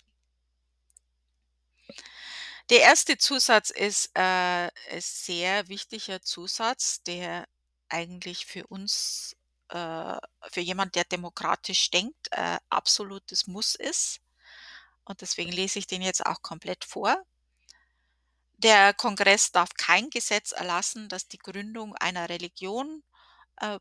Der 2.70 2.88
1. 2.88 3.04
Zusatz 3.18 3.70
ist, 3.70 4.10
äh 4.16 4.68
ist 4.96 5.26
sehr 5.26 5.68
wichtiger 5.68 6.22
Zusatz, 6.22 7.02
der 7.02 7.46
eigentlich 7.88 8.46
für 8.46 8.66
uns, 8.68 9.36
äh 9.68 10.16
für 10.50 10.60
jemand, 10.60 10.94
der 10.94 11.04
demokratisch 11.04 11.90
denkt, 11.90 12.28
äh, 12.32 12.58
absolutes 12.70 13.46
Muss 13.46 13.74
ist. 13.74 14.20
Und 15.04 15.20
deswegen 15.20 15.52
lese 15.52 15.78
ich 15.78 15.86
den 15.86 16.02
jetzt 16.02 16.24
auch 16.26 16.42
komplett 16.42 16.84
vor. 16.84 17.22
Der 18.58 18.92
Kongress 18.94 19.52
darf 19.52 19.70
kein 19.74 20.10
Gesetz 20.10 20.52
erlassen, 20.52 21.08
das 21.08 21.28
die 21.28 21.38
Gründung 21.38 21.94
einer 21.96 22.28
Religion, 22.28 23.02
äh, 23.58 23.78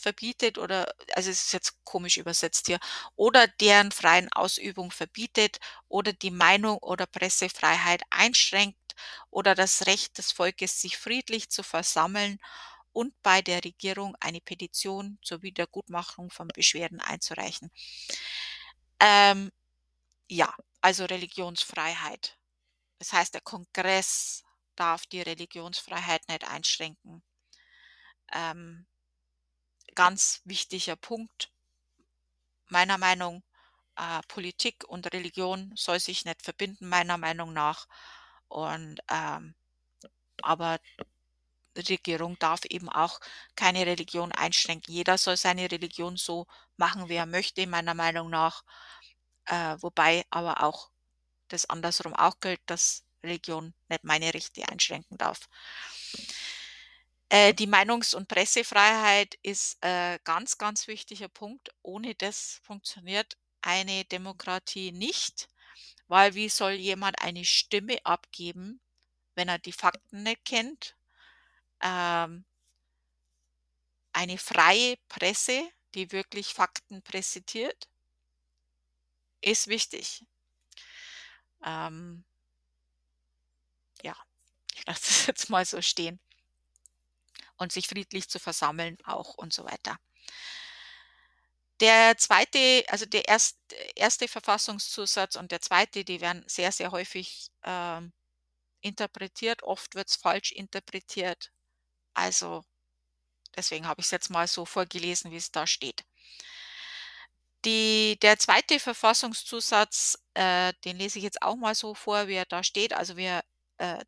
verbietet 0.00 0.58
oder 0.58 0.94
also, 1.14 1.30
es 1.30 1.42
ist 1.46 1.52
jetzt 1.52 1.74
komisch 1.84 2.16
übersetzt 2.16 2.66
hier, 2.66 2.78
oder 3.16 3.48
deren 3.48 3.92
freien 3.92 4.32
Ausübung 4.32 4.90
verbietet 4.92 5.58
oder 5.88 6.12
die 6.12 6.30
Meinung 6.30 6.78
oder 6.78 7.06
Pressefreiheit 7.06 8.02
einschränkt 8.10 8.94
oder 9.30 9.54
das 9.54 9.86
Recht 9.86 10.18
des 10.18 10.32
Volkes, 10.32 10.80
sich 10.80 10.96
friedlich 10.98 11.50
zu 11.50 11.62
versammeln 11.62 12.38
und 12.92 13.14
bei 13.22 13.42
der 13.42 13.64
Regierung 13.64 14.16
eine 14.20 14.40
Petition 14.40 15.18
zur 15.22 15.42
Wiedergutmachung 15.42 16.30
von 16.30 16.48
Beschwerden 16.48 17.00
einzureichen. 17.00 17.70
Ähm, 19.00 19.50
ja, 20.30 20.54
also 20.80 21.04
Religionsfreiheit. 21.04 22.38
Das 22.98 23.12
heißt, 23.12 23.34
der 23.34 23.42
Kongress 23.42 24.44
darf 24.76 25.06
die 25.06 25.22
Religionsfreiheit 25.22 26.28
nicht 26.28 26.44
einschränken. 26.48 27.22
Ähm 28.32 28.86
ganz 29.96 30.42
wichtiger 30.44 30.94
Punkt 30.94 31.50
meiner 32.68 32.98
Meinung, 32.98 33.42
äh, 33.96 34.20
Politik 34.28 34.84
und 34.88 35.12
Religion 35.12 35.72
soll 35.76 36.00
sich 36.00 36.24
nicht 36.24 36.42
verbinden, 36.42 36.88
meiner 36.88 37.18
Meinung 37.18 37.52
nach. 37.52 37.86
Und, 38.48 39.00
ähm 39.10 39.54
aber 40.42 40.78
Regierung 41.76 42.36
darf 42.40 42.64
eben 42.64 42.88
auch 42.88 43.20
keine 43.54 43.86
Religion 43.86 44.32
einschränken. 44.32 44.92
Jeder 44.92 45.16
soll 45.18 45.36
seine 45.36 45.70
Religion 45.70 46.16
so 46.16 46.46
machen, 46.76 47.08
wie 47.08 47.14
er 47.14 47.26
möchte, 47.26 47.66
meiner 47.68 47.94
Meinung 47.94 48.30
nach. 48.30 48.64
Äh, 49.46 49.76
wobei 49.80 50.24
aber 50.30 50.62
auch 50.62 50.90
das 51.48 51.68
andersrum 51.70 52.14
auch 52.14 52.40
gilt, 52.40 52.60
dass 52.66 53.04
Religion 53.22 53.74
nicht 53.88 54.04
meine 54.04 54.32
Rechte 54.34 54.68
einschränken 54.68 55.18
darf. 55.18 55.48
Äh, 57.28 57.54
die 57.54 57.66
Meinungs 57.66 58.14
und 58.14 58.28
Pressefreiheit 58.28 59.36
ist, 59.42 59.78
äh, 59.84 60.18
ganz, 60.24 60.58
ganz 60.58 60.86
wichtiger 60.86 61.28
Punkt. 61.28 61.70
Ohne 61.82 62.14
das 62.14 62.60
funktioniert 62.62 63.36
eine 63.62 64.04
Demokratie 64.04 64.92
nicht, 64.92 65.48
weil 66.08 66.34
wie 66.34 66.48
soll 66.48 66.72
jemand 66.72 67.20
eine 67.22 67.44
Stimme 67.44 67.98
abgeben, 68.04 68.80
wenn 69.36 69.48
er 69.48 69.58
die 69.58 69.72
Fakten 69.72 70.22
nicht 70.24 70.44
kennt? 70.44 70.96
Ähm 71.82 72.44
eine 74.12 74.38
freie 74.38 74.96
Presse, 75.08 75.68
die 75.94 76.10
wirklich 76.10 76.54
Fakten 76.54 77.02
präsentiert, 77.02 77.86
ist 79.46 79.68
wichtig. 79.68 80.24
Ähm 81.64 82.24
ja, 84.02 84.16
ich 84.74 84.86
lasse 84.86 85.00
das 85.02 85.26
jetzt 85.26 85.50
mal 85.50 85.64
so 85.64 85.82
stehen. 85.82 86.20
Und 87.58 87.70
sich 87.72 87.86
friedlich 87.88 88.28
zu 88.30 88.38
versammeln 88.38 88.96
auch 89.04 89.34
und 89.34 89.52
so 89.52 89.64
weiter. 89.64 89.98
Der 91.80 92.16
zweite, 92.18 92.84
also 92.88 93.04
der 93.06 93.28
erst 93.28 93.58
erste 93.94 94.28
Verfassungszusatz 94.28 95.36
und 95.36 95.52
der 95.52 95.60
zweite, 95.60 96.04
die 96.04 96.20
werden 96.20 96.42
sehr, 96.46 96.72
sehr 96.72 96.90
häufig, 96.90 97.48
ähm, 97.64 98.12
interpretiert. 98.82 99.62
Oft 99.64 99.94
wird's 99.96 100.16
falsch 100.16 100.52
interpretiert. 100.52 101.52
Also, 102.14 102.64
deswegen 103.56 103.88
habe 103.88 104.02
ich's 104.02 104.12
jetzt 104.12 104.30
mal 104.30 104.48
so 104.48 104.66
vorgelesen, 104.66 105.32
wie's 105.32 105.52
da 105.52 105.66
steht. 105.68 106.05
Die 107.66 108.16
der 108.22 108.38
zweite 108.38 108.78
Verfassungszusatz, 108.80 110.18
äh, 110.34 110.72
den 110.84 110.96
lese 110.98 111.18
ich 111.18 111.24
jetzt 111.24 111.42
auch 111.42 111.56
mal 111.56 111.74
so 111.74 111.94
vor, 111.94 112.28
wie 112.28 112.34
er 112.34 112.46
da 112.46 112.62
steht, 112.62 112.92
also 112.94 113.16
wie 113.16 113.24
er, 113.24 113.44
äh, 113.78 114.04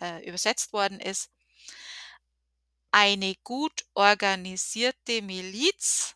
äh, 0.00 0.28
übersetzt 0.28 0.72
worden 0.72 1.00
ist. 1.00 1.30
Eine 2.92 3.34
gut 3.42 3.86
organisierte 3.94 5.22
Miliz 5.22 6.14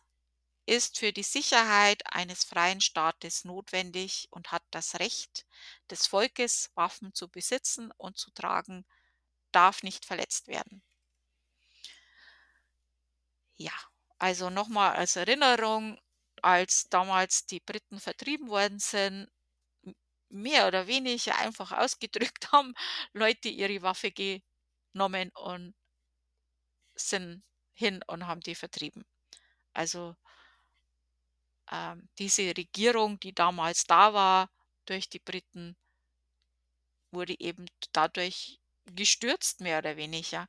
ist 0.67 0.99
für 0.99 1.13
die 1.13 1.23
Sicherheit 1.23 2.03
eines 2.13 2.43
freien 2.43 2.81
Staates 2.81 3.45
notwendig 3.45 4.27
und 4.31 4.51
hat 4.51 4.63
das 4.71 4.99
Recht 4.99 5.45
des 5.89 6.07
Volkes, 6.07 6.71
Waffen 6.75 7.13
zu 7.13 7.29
besitzen 7.29 7.91
und 7.97 8.17
zu 8.17 8.31
tragen, 8.31 8.85
darf 9.51 9.83
nicht 9.83 10.05
verletzt 10.05 10.47
werden. 10.47 10.83
Ja, 13.57 13.73
also 14.19 14.49
noch 14.49 14.67
mal 14.67 14.93
als 14.93 15.15
Erinnerung, 15.15 15.99
als 16.43 16.89
damals 16.89 17.45
die 17.45 17.59
Briten 17.59 17.99
vertrieben 17.99 18.49
worden 18.49 18.79
sind, 18.79 19.29
mehr 20.29 20.67
oder 20.67 20.87
weniger 20.87 21.37
einfach 21.37 21.71
ausgedrückt, 21.71 22.51
haben 22.51 22.73
Leute 23.13 23.49
ihre 23.49 23.81
Waffe 23.81 24.11
genommen 24.11 25.31
und 25.35 25.75
sind 26.95 27.43
hin 27.73 28.01
und 28.07 28.27
haben 28.27 28.41
die 28.41 28.55
vertrieben. 28.55 29.05
Also 29.73 30.15
ähm, 31.71 32.09
diese 32.17 32.55
Regierung, 32.57 33.19
die 33.19 33.33
damals 33.33 33.85
da 33.85 34.13
war 34.13 34.49
durch 34.85 35.09
die 35.09 35.19
Briten 35.19 35.75
wurde 37.11 37.35
eben 37.39 37.65
dadurch 37.93 38.59
gestürzt, 38.85 39.61
mehr 39.61 39.79
oder 39.79 39.97
weniger. 39.97 40.47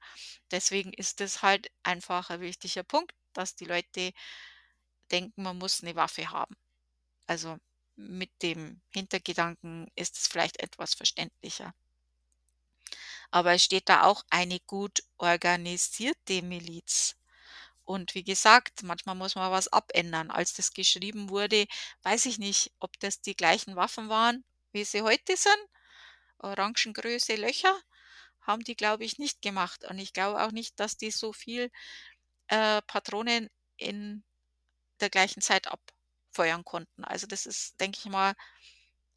Deswegen 0.51 0.93
ist 0.93 1.21
es 1.21 1.43
halt 1.43 1.71
einfach 1.83 2.31
ein 2.31 2.41
wichtiger 2.41 2.85
Punkt, 2.85 3.13
dass 3.33 3.57
die 3.57 3.65
Leute 3.65 4.13
denken, 5.13 5.43
man 5.43 5.59
muss 5.59 5.83
'ne 5.83 5.97
Waffe 5.97 6.31
haben. 6.31 6.57
Also, 7.27 7.59
mit 7.97 8.31
dem 8.43 8.83
Hintergedanken 8.91 9.89
ist 9.97 10.19
es 10.19 10.29
vielleicht 10.29 10.61
etwas 10.61 10.95
verständlicher. 10.95 11.75
Aber 13.33 13.53
es 13.55 13.65
steht 13.65 13.89
da 13.89 14.05
auch 14.05 14.25
eine 14.31 14.59
gut 14.61 15.03
organisierte 15.19 16.43
Miliz. 16.43 17.17
Und 17.85 18.15
wie 18.15 18.25
gesagt, 18.25 18.83
manchmal 18.85 19.17
muss 19.17 19.35
man 19.37 19.53
was 19.53 19.69
abändern. 19.69 20.31
Als 20.31 20.55
das 20.55 20.73
geschrieben 20.73 21.31
wurde, 21.31 21.67
weiß 22.03 22.27
ich 22.27 22.39
nicht, 22.39 22.73
ob 22.81 22.99
das 23.01 23.21
die 23.23 23.37
gleichen 23.37 23.77
Waffen 23.77 24.09
waren, 24.09 24.45
wie 24.73 24.85
sie 24.85 25.03
heute 25.03 25.37
sind. 25.37 25.59
Orangengröße 26.39 27.37
Löcher 27.37 27.75
haben 28.43 28.65
die, 28.65 28.77
glaube 28.77 29.05
ich, 29.05 29.19
nicht 29.19 29.43
gemacht. 29.43 29.85
Und 29.91 29.99
ich 29.99 30.13
glaube 30.15 30.43
auch 30.45 30.53
nicht, 30.53 30.81
dass 30.81 30.97
die 30.99 31.11
so 31.13 31.33
viel, 31.33 31.71
äh, 32.49 32.83
Patronen 32.83 33.49
in 33.79 34.25
der 35.01 35.11
gleichen 35.11 35.43
Zeit 35.43 35.69
abfeuern 35.69 36.65
konnten. 36.65 37.05
Also, 37.05 37.27
das 37.27 37.47
ist, 37.47 37.81
denke 37.81 37.99
ich 38.01 38.07
mal 38.11 38.35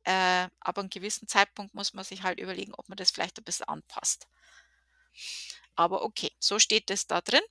äh, 0.06 0.48
ab 0.62 0.78
'n 0.80 0.90
gewissen 0.90 1.28
Zeitpunkt 1.30 1.76
muss 1.76 1.94
man 1.94 2.06
sich 2.06 2.24
halt 2.24 2.40
überlegen, 2.40 2.74
ob 2.76 2.90
man 2.90 2.98
das 2.98 3.12
vielleicht 3.12 3.40
ein 3.40 3.46
bisschen 3.46 3.68
anpasst. 3.70 4.26
Aber 5.78 6.04
okay, 6.04 6.32
so 6.40 6.60
steht 6.60 6.90
es 6.92 7.08
da 7.08 7.22
drin. 7.22 7.42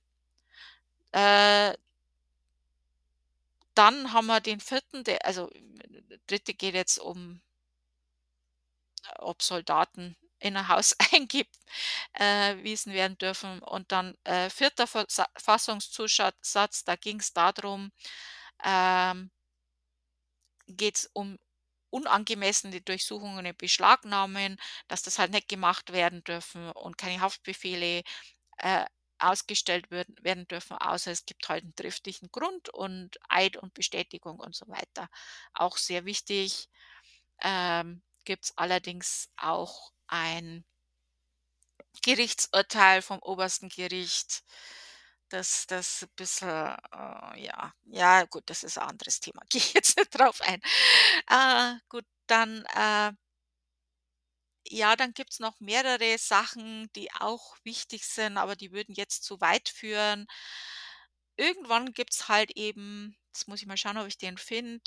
Äh 1.13 1.73
dann 3.77 4.11
haben 4.13 4.27
wir 4.27 4.41
den 4.41 4.59
4., 4.59 5.03
der 5.03 5.25
also, 5.25 5.49
3. 6.27 6.53
geht 6.53 6.73
jetzt 6.75 6.97
um 6.99 7.41
ob 9.19 9.41
Soldaten 9.41 10.15
in 10.41 10.55
'n 10.57 10.67
Haus 10.67 10.95
einge 11.13 11.45
äh, 12.13 12.55
werden 12.87 13.17
dürfen. 13.19 13.59
Und 13.63 13.91
dann, 13.91 14.15
äh, 14.25 14.49
4. 14.49 14.87
Versa 14.87 15.27
Fassungszuscha 15.37 16.31
Satz, 16.41 16.83
da 16.85 16.95
ging's 16.97 17.33
da 17.33 17.51
drum, 17.53 17.91
ähm 18.65 19.29
geht's 20.67 21.09
um 21.13 21.37
unangemessene 21.89 22.81
Durchsuchungen 22.81 23.45
und 23.45 23.57
Beschlagnahmen, 23.57 24.57
dass 24.87 25.01
das 25.03 25.19
halt 25.19 25.31
nicht 25.31 25.49
gemacht 25.49 25.91
werden 25.91 26.23
dürfen 26.23 26.71
und 26.71 26.97
keine 26.97 27.19
Haftbefehle, 27.21 28.03
äh, 28.59 28.85
ausgestellt 29.19 29.91
würden 29.91 30.15
werden 30.21 30.47
dürfen, 30.49 30.77
außer 30.77 31.11
es 31.11 31.25
gibt 31.25 31.49
halt 31.49 31.63
'n 31.65 31.75
triftigen 31.75 32.29
Grund 32.31 32.69
und 32.69 33.17
Eid 33.29 33.57
und 33.57 33.73
Bestätigung 33.73 34.39
und 34.39 34.55
so 34.55 34.67
weiter. 34.67 35.09
Auch 35.55 35.77
sehr 35.77 36.05
wichtig, 36.05 36.69
ähm, 37.43 38.03
gibt's 38.25 38.53
allerdings 38.57 39.29
auch 39.37 39.91
ein 40.11 40.65
Gerichtsurteil 42.03 43.01
vom 43.01 43.19
obersten 43.21 43.69
Gericht, 43.69 44.43
das 45.29 45.67
das 45.67 46.07
bisschen, 46.15 46.49
äh, 46.49 47.43
ja 47.45 47.73
ja 47.85 48.25
gut, 48.25 48.43
das 48.47 48.63
ist 48.63 48.77
ein 48.77 48.89
anderes 48.89 49.19
Thema. 49.19 49.41
Gehe 49.49 49.61
ich 49.61 49.73
jetzt 49.73 49.97
nicht 49.97 50.11
drauf 50.17 50.41
ein. 50.41 50.61
Äh, 51.29 51.79
gut, 51.89 52.05
dann, 52.27 52.65
äh 52.75 53.13
ja, 54.67 54.95
dann 54.95 55.13
gibt's 55.13 55.39
noch 55.39 55.59
mehrere 55.59 56.17
Sachen, 56.17 56.89
die 56.95 57.11
auch 57.19 57.55
wichtig 57.63 58.05
sind, 58.05 58.37
aber 58.37 58.55
die 58.55 58.71
würden 58.71 58.93
jetzt 58.95 59.23
zu 59.23 59.39
weit 59.41 59.69
führen. 59.69 60.27
Irgendwann 61.37 61.93
gibt's 61.93 62.27
halt 62.29 62.51
eben 62.55 63.17
jetzt 63.33 63.47
muss 63.47 63.61
ich 63.61 63.67
mal 63.67 63.77
schauen, 63.77 63.97
ob 63.97 64.07
ich 64.07 64.17
den 64.17 64.37
finde, 64.37 64.81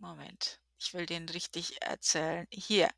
Moment, 0.00 0.60
ich 0.78 0.94
will 0.94 1.06
den 1.06 1.28
richtig 1.28 1.82
erzählen. 1.82 2.46
Hier. 2.52 2.88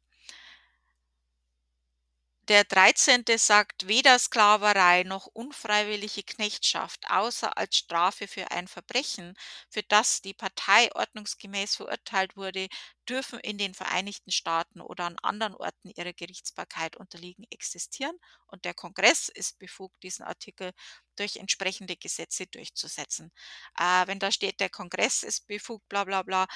Der 2.50 2.64
13. 2.64 3.38
sagt: 3.38 3.86
„Weder 3.86 4.18
Sklaverei 4.18 5.04
noch 5.04 5.26
unfreiwillige 5.28 6.24
Knechtschaft, 6.24 7.08
außer 7.08 7.56
als 7.56 7.76
Strafe 7.76 8.26
für 8.26 8.50
ein 8.50 8.66
Verbrechen, 8.66 9.34
für 9.68 9.84
das 9.84 10.20
die 10.20 10.34
Partei 10.34 10.90
ordnungsgemäß 10.96 11.76
verurteilt 11.76 12.36
wurde, 12.36 12.66
dürfen 13.08 13.38
in 13.38 13.56
den 13.56 13.72
Vereinigten 13.74 14.32
Staaten 14.32 14.80
oder 14.80 15.04
an 15.04 15.16
anderen 15.22 15.54
Orten 15.54 15.90
ihrer 15.94 16.12
Gerichtsbarkeit 16.12 16.96
unterliegen, 16.96 17.44
existieren, 17.50 18.18
und 18.48 18.64
der 18.64 18.74
Kongress 18.74 19.28
ist 19.28 19.60
befugt, 19.60 20.02
diesen 20.02 20.24
Artikel 20.24 20.72
durch 21.14 21.36
entsprechende 21.36 21.94
Gesetze 21.96 22.48
durchzusetzen.“ 22.48 23.30
Äh, 23.78 24.08
wenn 24.08 24.18
da 24.18 24.32
steht, 24.32 24.58
der 24.58 24.70
Kongress 24.70 25.22
ist 25.22 25.46
befugt, 25.46 25.88
bla 25.88 26.02
bla 26.02 26.22
bla, 26.24 26.46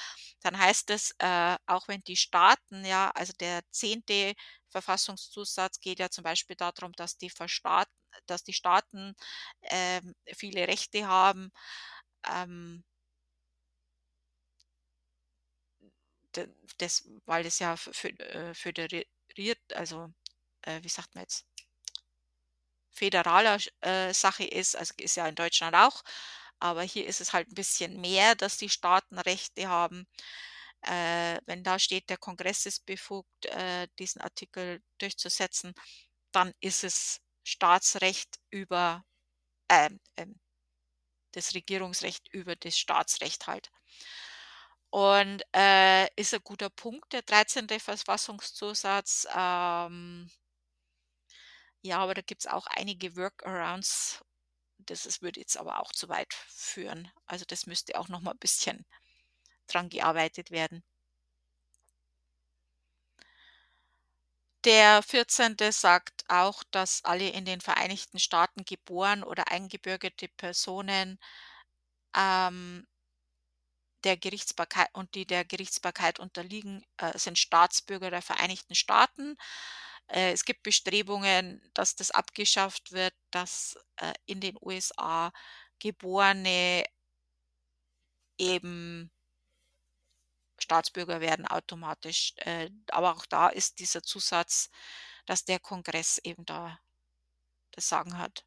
dann 0.41 0.59
heißt 0.59 0.89
es, 0.89 1.11
äh, 1.19 1.55
auch 1.67 1.87
wenn 1.87 2.03
die 2.03 2.17
Staaten 2.17 2.83
ja 2.83 3.11
also 3.15 3.31
der 3.39 3.61
10. 3.71 4.33
Verfassungszusatz 4.81 5.79
geht 5.81 5.99
ja 5.99 6.09
zum 6.09 6.23
Beispiel 6.25 6.55
da 6.57 6.71
drum, 6.71 6.91
dass 6.93 7.17
die 7.17 7.29
Verstaat 7.29 7.87
dass 8.27 8.43
die 8.45 8.53
Staaten, 8.53 9.13
ähm, 9.63 10.15
viele 10.35 10.67
Rechte 10.69 11.07
haben, 11.07 11.51
ähm 12.29 12.83
das 16.77 17.03
weil 17.25 17.43
das 17.43 17.59
ja 17.59 17.75
äh, 18.03 18.53
föderiert 18.53 19.07
also, 19.73 20.11
äh, 20.63 20.83
wie 20.83 20.89
sagt 20.89 21.15
man 21.15 21.23
jetzt? 21.23 21.45
Föderaler 22.97 23.59
äh, 23.81 24.13
Sache 24.13 24.45
ist, 24.45 24.75
also 24.77 24.93
ist 24.97 25.15
ja 25.17 25.27
in 25.27 25.35
Deutschland 25.35 25.75
auch, 25.75 26.01
aber 26.59 26.83
hier 26.83 27.05
ist 27.07 27.19
es 27.21 27.33
halt 27.33 27.49
'n 27.49 27.55
bisschen 27.55 27.99
mehr, 28.01 28.35
dass 28.35 28.57
die 28.57 28.69
Staaten 28.69 29.19
Rechte 29.19 29.67
haben. 29.67 30.07
Äh, 30.87 31.39
wenn 31.45 31.63
da 31.63 31.79
steht, 31.79 32.09
der 32.09 32.17
Kongress 32.17 32.65
ist 32.65 32.85
befugt, 32.85 33.45
äh, 33.47 33.87
diesen 33.99 34.21
Artikel 34.21 34.81
durchzusetzen, 34.99 35.73
dann 36.31 36.53
ist 36.61 36.83
es 36.83 37.21
Staatsrecht 37.43 38.37
über 38.51 39.05
ähm, 39.69 39.99
das 41.33 41.53
Regierungsrecht 41.53 42.27
über 42.33 42.55
das 42.55 42.79
Staatsrecht 42.79 43.45
halt. 43.45 43.69
Und, 44.93 45.43
äh, 45.53 46.07
ist 46.15 46.33
ein 46.33 46.39
guter 46.43 46.69
Punkt, 46.69 47.11
der 47.13 47.21
13. 47.21 47.79
Verfassungszusatz, 47.79 49.27
ähm 49.35 50.29
ja, 51.83 51.99
aber 51.99 52.13
da 52.15 52.21
gibt's 52.21 52.47
auch 52.47 52.67
einige 52.67 53.15
Workarounds. 53.15 54.23
Das 54.79 55.21
würde 55.21 55.39
jetzt 55.41 55.57
aber 55.57 55.79
auch 55.81 55.91
zu 55.93 56.09
weit 56.09 56.33
führen. 56.49 57.09
Also, 57.27 57.45
das 57.47 57.67
müsste 57.67 57.99
auch 57.99 58.09
noch 58.09 58.21
mal 58.21 58.33
bisschen 58.35 58.85
dran 59.67 59.89
gearbeitet 59.89 60.51
werden. 60.51 60.83
Der 64.65 65.01
14. 65.03 65.71
sagt 65.71 66.25
auch, 66.27 66.63
dass 66.71 67.05
alle 67.05 67.29
in 67.29 67.45
den 67.45 67.61
Vereinigten 67.61 68.19
Staaten 68.19 68.65
geboren 68.65 69.23
oder 69.23 69.49
eingebürgerte 69.51 70.27
Personen 70.27 71.19
ähm 72.15 72.85
der 74.03 74.17
Gerichtsbarkei 74.17 74.85
und 74.93 75.15
die 75.15 75.25
der 75.25 75.43
Gerichtsbarkeit 75.45 76.19
unterliegen, 76.19 76.83
äh, 76.97 77.17
sind 77.17 77.37
Staatsbürger 77.39 78.11
der 78.11 78.21
Vereinigten 78.21 78.75
Staaten. 78.75 79.35
Äh, 80.07 80.31
es 80.33 80.45
gibt 80.45 80.63
Bestrebungen, 80.63 81.61
dass 81.73 81.95
das 81.95 82.11
abgeschafft 82.11 82.91
wird, 82.91 83.13
dass, 83.31 83.77
äh, 83.97 84.13
in 84.25 84.39
den 84.41 84.57
USA 84.61 85.31
Geborene 85.79 86.85
eben 88.39 89.11
Staatsbürger 90.57 91.21
werden 91.21 91.47
automatisch. 91.47 92.33
Äh, 92.37 92.69
aber 92.89 93.15
auch 93.15 93.25
da 93.25 93.49
ist 93.49 93.79
dieser 93.79 94.03
Zusatz, 94.03 94.69
dass 95.25 95.45
der 95.45 95.59
Kongress 95.59 96.19
eben 96.19 96.45
da 96.45 96.79
das 97.71 97.89
Sagen 97.89 98.17
hat. 98.17 98.45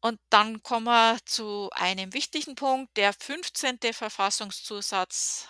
Und 0.00 0.20
dann 0.28 0.62
kommen 0.62 0.84
wir 0.84 1.18
zu 1.24 1.70
einem 1.72 2.12
wichtigen 2.12 2.56
Punkt, 2.56 2.94
der 2.98 3.14
15. 3.14 3.78
Verfassungszusatz. 3.92 5.48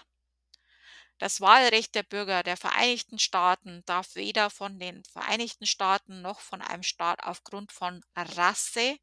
Das 1.19 1.41
Wahlrecht 1.41 1.95
der 1.95 2.05
Bürger 2.05 2.43
der 2.45 2.57
Vereinigten 2.57 3.19
Staaten 3.19 3.83
darf 3.87 4.15
weder 4.15 4.51
von 4.51 4.79
den 4.79 5.05
Vereinigten 5.05 5.67
Staaten 5.67 6.23
noch 6.23 6.41
von 6.41 6.61
einem 6.61 6.83
Staat 6.85 7.23
aufgrund 7.25 7.73
von 7.73 8.05
Rasse, 8.15 8.97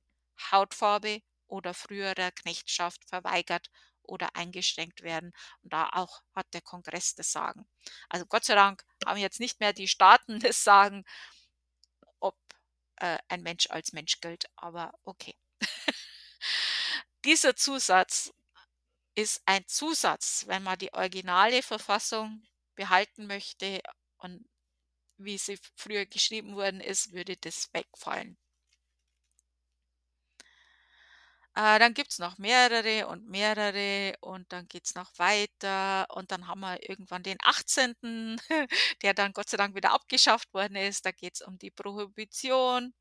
Hautfarbe 0.52 1.22
oder 1.48 1.74
früherer 1.74 2.32
Knechtschaft 2.32 3.04
verweigert 3.10 3.70
oder 4.04 4.36
eingeschränkt 4.36 5.02
werden. 5.02 5.34
Und 5.64 5.74
da 5.74 5.90
auch 5.94 6.22
hat 6.36 6.48
der 6.54 6.62
Kongress 6.62 7.16
das 7.16 7.32
Sagen. 7.32 7.68
Also 8.10 8.26
Gott 8.26 8.46
sei 8.46 8.56
Dank 8.56 8.84
haben 9.06 9.20
jetzt 9.20 9.40
nicht 9.40 9.60
mehr 9.60 9.74
die 9.74 9.88
Staaten 9.88 10.40
das 10.40 10.64
Sagen, 10.64 11.06
ob 12.20 12.38
äh, 12.98 13.18
ein 13.28 13.44
Mensch 13.44 13.68
als 13.70 13.94
Mensch 13.94 14.20
gilt, 14.22 14.46
aber 14.56 14.94
okay. 15.04 15.36
Dieser 17.26 17.56
Zusatz 17.56 18.34
ist 19.16 19.42
ein 19.46 19.68
Zusatz, 19.68 20.46
wenn 20.48 20.64
man 20.64 20.80
die 20.80 20.94
originale 20.94 21.62
Verfassung 21.62 22.44
behalten 22.76 23.28
möchte 23.28 23.82
und 24.18 24.48
wie 25.18 25.38
sie 25.38 25.60
früher 25.76 26.06
geschrieben 26.06 26.56
worden 26.56 26.82
ist, 26.82 27.12
würde 27.12 27.38
das 27.38 27.72
wegfallen. 27.74 28.38
Äh, 31.56 31.80
dann 31.80 31.94
gibt's 31.94 32.20
noch 32.20 32.38
mehrere 32.38 33.08
und 33.08 33.28
mehrere 33.28 34.16
und 34.22 34.52
dann 34.54 34.68
geht's 34.68 34.96
noch 34.96 35.12
weiter 35.18 36.08
und 36.10 36.32
dann 36.32 36.48
haben 36.48 36.62
wir 36.62 36.90
irgendwann 36.90 37.24
den 37.24 37.38
18., 37.44 38.40
der 39.02 39.14
dann 39.14 39.34
Gott 39.34 39.50
sei 39.50 39.58
Dank 39.58 39.76
wieder 39.76 39.92
abgeschafft 39.92 40.54
worden 40.54 40.78
ist. 40.78 41.06
Da 41.06 41.12
geht's 41.12 41.42
um 41.42 41.58
die 41.58 41.72
Prohibition. 41.72 42.94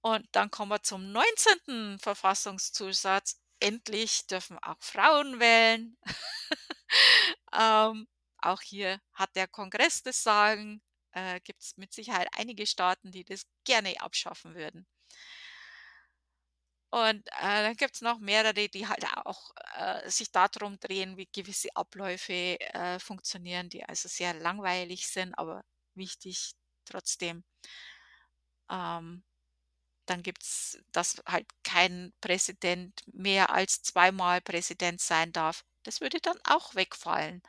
Und 0.00 0.26
dann 0.32 0.50
kommen 0.50 0.70
wir 0.70 0.82
zum 0.82 1.12
19. 1.12 1.98
Verfassungszusatz. 1.98 3.40
Endlich 3.60 4.26
dürfen 4.26 4.58
auch 4.60 4.78
Frauen 4.80 5.40
wählen. 5.40 5.96
Ähm, 7.52 8.06
auch 8.38 8.62
hier 8.62 9.00
hat 9.12 9.34
der 9.36 9.48
Kongress 9.48 10.02
das 10.02 10.22
Sagen. 10.22 10.82
Äh, 11.12 11.40
gibt's 11.40 11.76
mit 11.76 11.92
Sicherheit 11.92 12.28
einige 12.36 12.66
Staaten, 12.66 13.10
die 13.10 13.24
das 13.24 13.42
gerne 13.64 14.00
abschaffen 14.00 14.54
würden. 14.54 14.86
Und, 16.90 17.26
äh, 17.28 17.62
dann 17.64 17.76
gibt's 17.76 18.00
noch 18.00 18.18
mehrere, 18.18 18.68
die 18.68 18.86
halt 18.88 19.04
auch, 19.26 19.50
äh, 19.76 20.08
sich 20.10 20.30
darum 20.32 20.78
drehen, 20.80 21.16
wie 21.18 21.28
gewisse 21.32 21.68
Abläufe, 21.76 22.32
äh, 22.60 22.98
funktionieren, 22.98 23.68
die 23.68 23.84
also 23.84 24.08
sehr 24.08 24.32
langweilig 24.34 25.06
sind, 25.08 25.34
aber 25.34 25.64
wichtig 25.94 26.52
trotzdem. 26.86 27.44
Ähm, 28.70 29.22
dann 30.06 30.22
gibt's, 30.22 30.78
dass 30.92 31.22
halt 31.26 31.46
kein 31.64 32.12
Präsident 32.20 33.02
mehr 33.12 33.50
als 33.50 33.82
zweimal 33.82 34.40
Präsident 34.40 35.00
sein 35.00 35.32
darf. 35.32 35.64
Das 35.84 36.00
würde 36.00 36.20
dann 36.20 36.38
auch 36.44 36.74
wegfallen. 36.74 37.42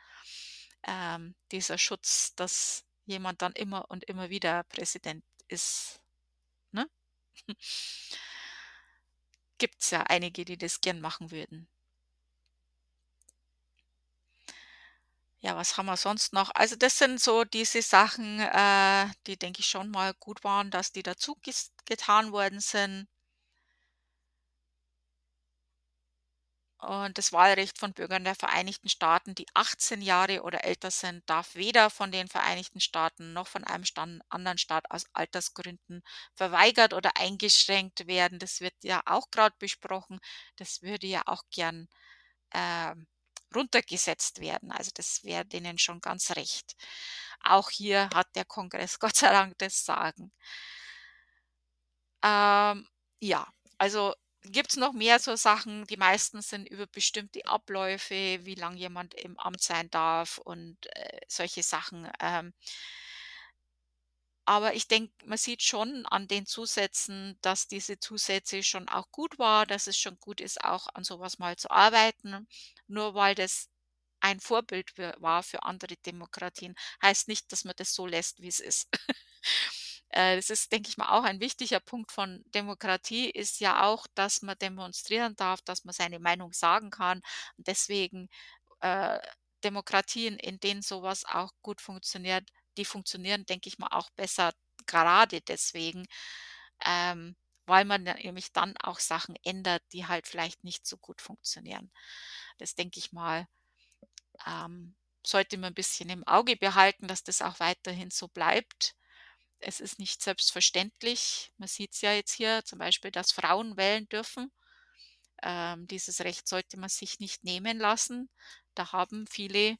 Ähm, 0.86 1.34
dieser 1.52 1.78
Schutz, 1.78 2.34
dass 2.36 2.84
jemand 3.06 3.42
dann 3.42 3.52
immer 3.54 3.86
und 3.90 4.04
immer 4.04 4.30
wieder 4.30 4.64
Präsident 4.64 5.24
ist, 5.48 6.00
ne? 6.72 6.88
Gibt's 9.60 9.90
ja 9.92 10.02
einige, 10.08 10.44
die 10.44 10.58
das 10.58 10.80
gern 10.80 11.00
machen 11.00 11.30
würden. 11.30 11.68
Ja, 15.42 15.56
was 15.56 15.76
haben 15.76 15.86
wir 15.86 15.96
sonst 15.98 16.32
noch? 16.34 16.50
Also, 16.54 16.76
das 16.76 16.96
sind 16.98 17.20
so 17.20 17.44
diese 17.44 17.80
Sachen, 17.82 18.40
äh, 18.40 19.06
die, 19.26 19.38
denke 19.38 19.60
ich, 19.60 19.66
schon 19.66 19.90
mal 19.90 20.12
gut 20.14 20.44
waren, 20.44 20.70
dass 20.70 20.92
die 20.92 21.02
dazu 21.02 21.36
getan 21.86 22.32
worden 22.32 22.60
sind. 22.60 23.06
Und 26.82 27.18
das 27.18 27.32
Wahlrecht 27.32 27.78
von 27.78 27.92
Bürgern 27.92 28.24
der 28.24 28.34
Vereinigten 28.34 28.88
Staaten, 28.88 29.34
die 29.34 29.46
18 29.54 30.00
Jahre 30.02 30.42
oder 30.42 30.64
älter 30.64 30.90
sind, 30.90 31.28
darf 31.28 31.54
weder 31.54 31.90
von 31.90 32.10
den 32.10 32.26
Vereinigten 32.28 32.80
Staaten 32.80 33.32
noch 33.34 33.48
von 33.48 33.64
einem 33.64 33.84
anderen 34.30 34.58
Staat 34.58 34.90
aus 34.90 35.04
Altersgründen 35.12 36.02
verweigert 36.34 36.94
oder 36.94 37.16
eingeschränkt 37.18 38.06
werden. 38.06 38.38
Das 38.38 38.60
wird 38.60 38.74
ja 38.82 39.02
auch 39.04 39.30
gerade 39.30 39.54
besprochen. 39.58 40.20
Das 40.56 40.80
würde 40.82 41.06
ja 41.06 41.22
auch 41.26 41.42
gern, 41.50 41.88
ähm, 42.52 43.06
runtergesetzt 43.54 44.40
werden. 44.40 44.72
Also, 44.72 44.90
das 44.94 45.24
wäre 45.24 45.44
denen 45.46 45.78
schon 45.78 46.00
ganz 46.00 46.30
recht. 46.36 46.76
Auch 47.44 47.70
hier 47.70 48.08
hat 48.14 48.28
der 48.36 48.44
Kongress 48.46 48.98
Gott 49.00 49.16
sei 49.16 49.30
Dank 49.32 49.58
das 49.58 49.84
Sagen. 49.84 50.32
Ähm, 52.22 52.86
ja, 53.20 53.46
also 53.78 54.14
Gibt's 54.42 54.76
noch 54.76 54.92
mehr 54.94 55.18
so 55.18 55.36
Sachen? 55.36 55.86
Die 55.86 55.96
meisten 55.98 56.40
sind 56.42 56.66
über 56.68 56.86
bestimmte 56.86 57.44
Abläufe, 57.46 58.38
wie 58.44 58.54
lang 58.54 58.76
jemand 58.76 59.14
im 59.14 59.38
Amt 59.38 59.62
sein 59.62 59.90
darf 59.90 60.38
und, 60.38 60.78
äh, 60.96 61.20
solche 61.28 61.62
Sachen. 61.62 62.08
Ähm 62.20 62.52
aber 64.46 64.74
ich 64.74 64.88
denke, 64.88 65.12
man 65.26 65.38
sieht 65.38 65.62
schon 65.62 66.04
an 66.06 66.26
den 66.28 66.46
Zusätzen, 66.46 67.38
dass 67.42 67.68
diese 67.68 68.00
Zusätze 68.00 68.62
schon 68.62 68.88
auch 68.88 69.10
gut 69.12 69.38
war, 69.38 69.66
dass 69.66 69.86
es 69.86 69.96
schon 69.98 70.18
gut 70.18 70.40
ist, 70.40 70.62
auch 70.64 70.88
an 70.94 71.04
sowas 71.04 71.38
mal 71.38 71.56
zu 71.56 71.70
arbeiten. 71.70 72.48
Nur 72.88 73.14
weil 73.14 73.34
das 73.34 73.68
ein 74.20 74.40
Vorbild 74.40 74.96
war 74.98 75.42
für 75.42 75.62
andere 75.64 75.96
Demokratien, 75.98 76.74
heißt 77.02 77.28
nicht, 77.28 77.52
dass 77.52 77.64
man 77.64 77.74
das 77.76 77.94
so 77.94 78.06
lässt, 78.06 78.40
wie 78.42 78.48
es 78.48 78.60
ist. 78.60 78.88
Äh, 80.10 80.36
das 80.36 80.50
ist, 80.50 80.72
denke 80.72 80.88
ich 80.88 80.96
mal, 80.98 81.10
auch 81.18 81.24
ein 81.24 81.40
wichtiger 81.40 81.80
Punkt 81.80 82.12
von 82.12 82.42
Demokratie 82.54 83.30
ist 83.30 83.60
ja 83.60 83.84
auch, 83.86 84.06
dass 84.14 84.42
man 84.42 84.56
demonstrieren 84.58 85.36
darf, 85.36 85.62
dass 85.62 85.84
man 85.84 85.92
seine 85.94 86.18
Meinung 86.20 86.52
sagen 86.52 86.90
kann. 86.90 87.22
Deswegen, 87.56 88.28
äh, 88.80 89.20
Demokratien, 89.64 90.38
in 90.38 90.60
denen 90.60 90.82
sowas 90.82 91.24
auch 91.26 91.52
gut 91.62 91.80
funktioniert, 91.82 92.48
die 92.78 92.84
funktionieren, 92.86 93.46
denke 93.46 93.68
ich 93.68 93.78
mal, 93.78 93.88
auch 93.92 94.10
besser 94.12 94.52
gerade 94.86 95.40
deswegen, 95.42 96.06
ähm, 96.86 97.36
weil 97.66 97.84
man 97.84 98.04
nämlich 98.04 98.52
dann 98.52 98.76
auch 98.82 98.98
Sachen 99.00 99.36
ändert, 99.44 99.82
die 99.92 100.06
halt 100.06 100.26
vielleicht 100.28 100.64
nicht 100.64 100.86
so 100.86 100.96
gut 100.98 101.20
funktionieren. 101.22 101.92
Das 102.58 102.74
denke 102.74 102.98
ich 103.00 103.12
mal, 103.12 103.46
ähm, 104.46 104.94
sollte 105.26 105.56
man 105.58 105.68
ein 105.72 105.74
bisschen 105.74 106.10
im 106.10 106.26
Auge 106.26 106.56
behalten, 106.56 107.06
dass 107.08 107.22
das 107.24 107.42
auch 107.42 107.60
weiterhin 107.60 108.10
so 108.10 108.28
bleibt. 108.28 108.94
Es 109.60 109.80
ist 109.80 109.98
nicht 109.98 110.22
selbstverständlich. 110.22 111.52
Man 111.58 111.68
sieht 111.68 111.92
es 111.94 112.00
ja 112.00 112.12
jetzt 112.12 112.32
hier 112.32 112.64
zum 112.64 112.78
Beispiel, 112.78 113.10
dass 113.10 113.32
Frauen 113.32 113.76
wählen 113.76 114.08
dürfen. 114.08 114.52
Ähm, 115.42 115.86
dieses 115.88 116.20
Recht 116.22 116.48
sollte 116.48 116.78
man 116.78 116.88
sich 116.90 117.20
nicht 117.20 117.44
nehmen 117.44 117.78
lassen. 117.78 118.30
Da 118.74 118.92
haben 118.92 119.26
viele 119.26 119.76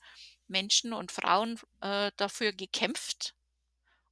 Menschen 0.49 0.93
und 0.93 1.13
Frauen 1.13 1.61
äh, 1.81 2.13
dafür 2.17 2.53
gekämpft 2.53 3.35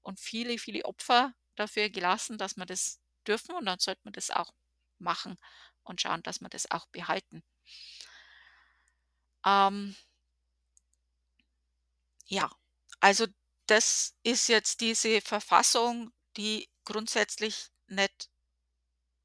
und 0.03 0.21
viele, 0.21 0.59
viele 0.59 0.85
Opfer 0.87 1.35
dafür 1.57 1.91
gelassen, 1.91 2.39
dass 2.39 2.57
man 2.57 2.67
das 2.69 3.01
dürfen 3.27 3.55
und 3.57 3.67
dann 3.67 3.79
sollte 3.81 4.03
man 4.05 4.13
das 4.15 4.31
auch 4.31 4.53
machen 4.99 5.37
und 5.85 6.01
schauen, 6.03 6.23
dass 6.25 6.41
man 6.41 6.51
das 6.51 6.71
auch 6.71 6.87
behalten. 6.89 7.43
Ähm, 9.45 9.95
ja, 12.27 12.49
also 13.01 13.27
das 13.69 14.15
ist 14.25 14.49
jetzt 14.49 14.81
diese 14.81 15.21
Verfassung, 15.21 16.13
die 16.37 16.69
grundsätzlich 16.85 17.69
nicht 17.87 18.31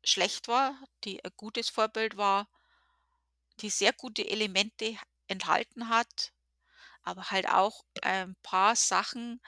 schlecht 0.03 0.47
war, 0.47 0.77
die 1.03 1.23
ein 1.23 1.31
gutes 1.35 1.69
Vorbild 1.69 2.17
war, 2.17 2.47
die 3.61 3.69
sehr 3.69 3.93
gute 3.93 4.27
Elemente 4.29 4.97
enthalten 5.27 5.89
hat, 5.89 6.33
aber 7.03 7.31
halt 7.31 7.47
auch 7.49 7.85
ein 8.01 8.35
paar 8.43 8.75
Sachen, 8.75 9.41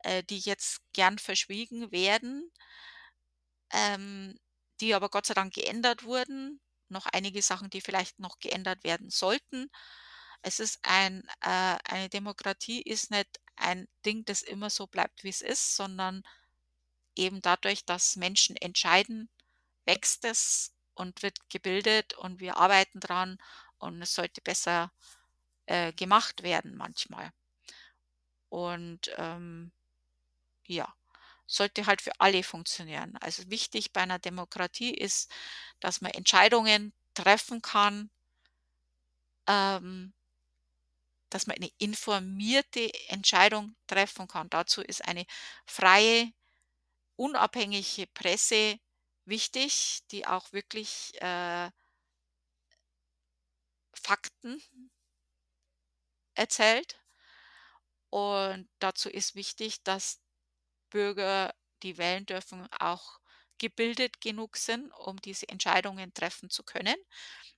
äh, 0.00 0.22
die 0.24 0.38
jetzt 0.40 0.82
gern 0.92 1.18
verschwiegen 1.18 1.92
werden, 1.92 2.50
ähm, 3.72 4.38
die 4.80 4.94
aber 4.94 5.08
Gott 5.08 5.26
sei 5.26 5.34
Dank 5.34 5.54
geändert 5.54 6.04
wurden. 6.04 6.60
Noch 6.88 7.06
einige 7.06 7.42
Sachen, 7.42 7.70
die 7.70 7.80
vielleicht 7.80 8.18
noch 8.18 8.38
geändert 8.38 8.84
werden 8.84 9.10
sollten. 9.10 9.70
Es 10.42 10.60
ist 10.60 10.78
ein 10.82 11.22
äh, 11.42 11.76
eine 11.84 12.08
Demokratie 12.10 12.82
ist 12.82 13.10
nicht 13.10 13.40
ein 13.56 13.88
Ding, 14.06 14.24
das 14.24 14.42
immer 14.42 14.70
so 14.70 14.86
bleibt, 14.86 15.24
wie 15.24 15.28
es 15.30 15.40
ist, 15.42 15.76
sondern 15.76 16.22
eben 17.16 17.42
dadurch, 17.42 17.84
dass 17.84 18.16
Menschen 18.16 18.56
entscheiden, 18.56 19.30
wächst 19.86 20.24
es 20.24 20.74
und 20.94 21.22
wird 21.22 21.38
gebildet 21.50 22.14
und 22.14 22.40
wir 22.40 22.56
arbeiten 22.58 23.00
dran 23.00 23.38
und 23.78 24.02
es 24.02 24.14
sollte 24.14 24.40
besser, 24.42 24.92
äh, 25.66 25.92
gemacht 25.92 26.42
werden 26.44 26.76
manchmal. 26.76 27.32
Und, 28.52 29.10
ähm, 29.18 29.72
ja, 30.66 30.94
sollte 31.46 31.86
halt 31.86 32.02
für 32.02 32.12
alle 32.20 32.42
funktionieren. 32.44 33.16
Also, 33.20 33.50
wichtig 33.50 33.92
bei 33.92 34.02
einer 34.02 34.18
Demokratie 34.20 34.94
ist, 34.94 35.30
dass 35.80 36.00
man 36.00 36.12
Entscheidungen 36.12 36.92
treffen 37.14 37.62
kann 37.62 38.10
ähm 39.48 40.12
dass 41.34 41.48
man 41.48 41.56
eine 41.56 41.70
informierte 41.78 42.90
Entscheidung 43.08 43.74
treffen 43.88 44.28
kann. 44.28 44.48
Dazu 44.50 44.82
ist 44.82 45.04
eine 45.04 45.26
freie, 45.66 46.30
unabhängige 47.16 48.06
Presse 48.14 48.78
wichtig, 49.26 50.00
die 50.12 50.26
auch 50.26 50.52
wirklich, 50.52 51.12
äh 51.22 51.70
Fakten 53.94 54.60
erzählt. 56.36 57.00
Und 58.10 58.68
dazu 58.78 59.08
ist 59.10 59.34
wichtig, 59.34 59.82
dass 59.82 60.20
Bürger, 60.90 61.54
die 61.82 61.98
wählen 61.98 62.26
dürfen, 62.26 62.68
auch 62.80 63.20
gebildet 63.58 64.20
genug 64.20 64.56
sind, 64.56 64.92
um 64.92 65.18
diese 65.22 65.48
Entscheidungen 65.48 66.14
treffen 66.14 66.50
zu 66.50 66.64
können. 66.64 66.96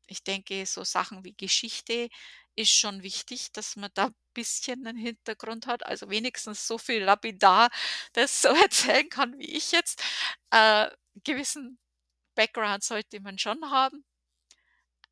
Ich 0.07 0.24
denke, 0.24 0.66
so 0.66 0.85
Sachen 0.85 1.24
wie 1.24 1.35
Geschichte 1.35 2.09
ist 2.57 2.72
schon 2.72 3.02
wichtig, 3.02 3.52
dass 3.52 3.76
man 3.76 3.90
da 3.94 4.11
bisschen 4.34 4.82
'nen 4.82 4.96
Hintergrund 4.96 5.66
hat, 5.66 5.86
also 5.86 6.11
wenigstens 6.11 6.66
so 6.66 6.78
viel 6.78 7.02
lapidar 7.04 7.70
das 8.14 8.42
so 8.42 8.48
erzählen 8.64 9.09
kann 9.11 9.38
wie 9.38 9.46
ich 9.57 9.72
jetzt. 9.72 10.02
Äh, 10.50 10.90
gewissen 11.24 11.78
Background 12.36 12.84
sollte 12.84 13.20
man 13.20 13.38
schon 13.38 13.70
haben. 13.70 14.04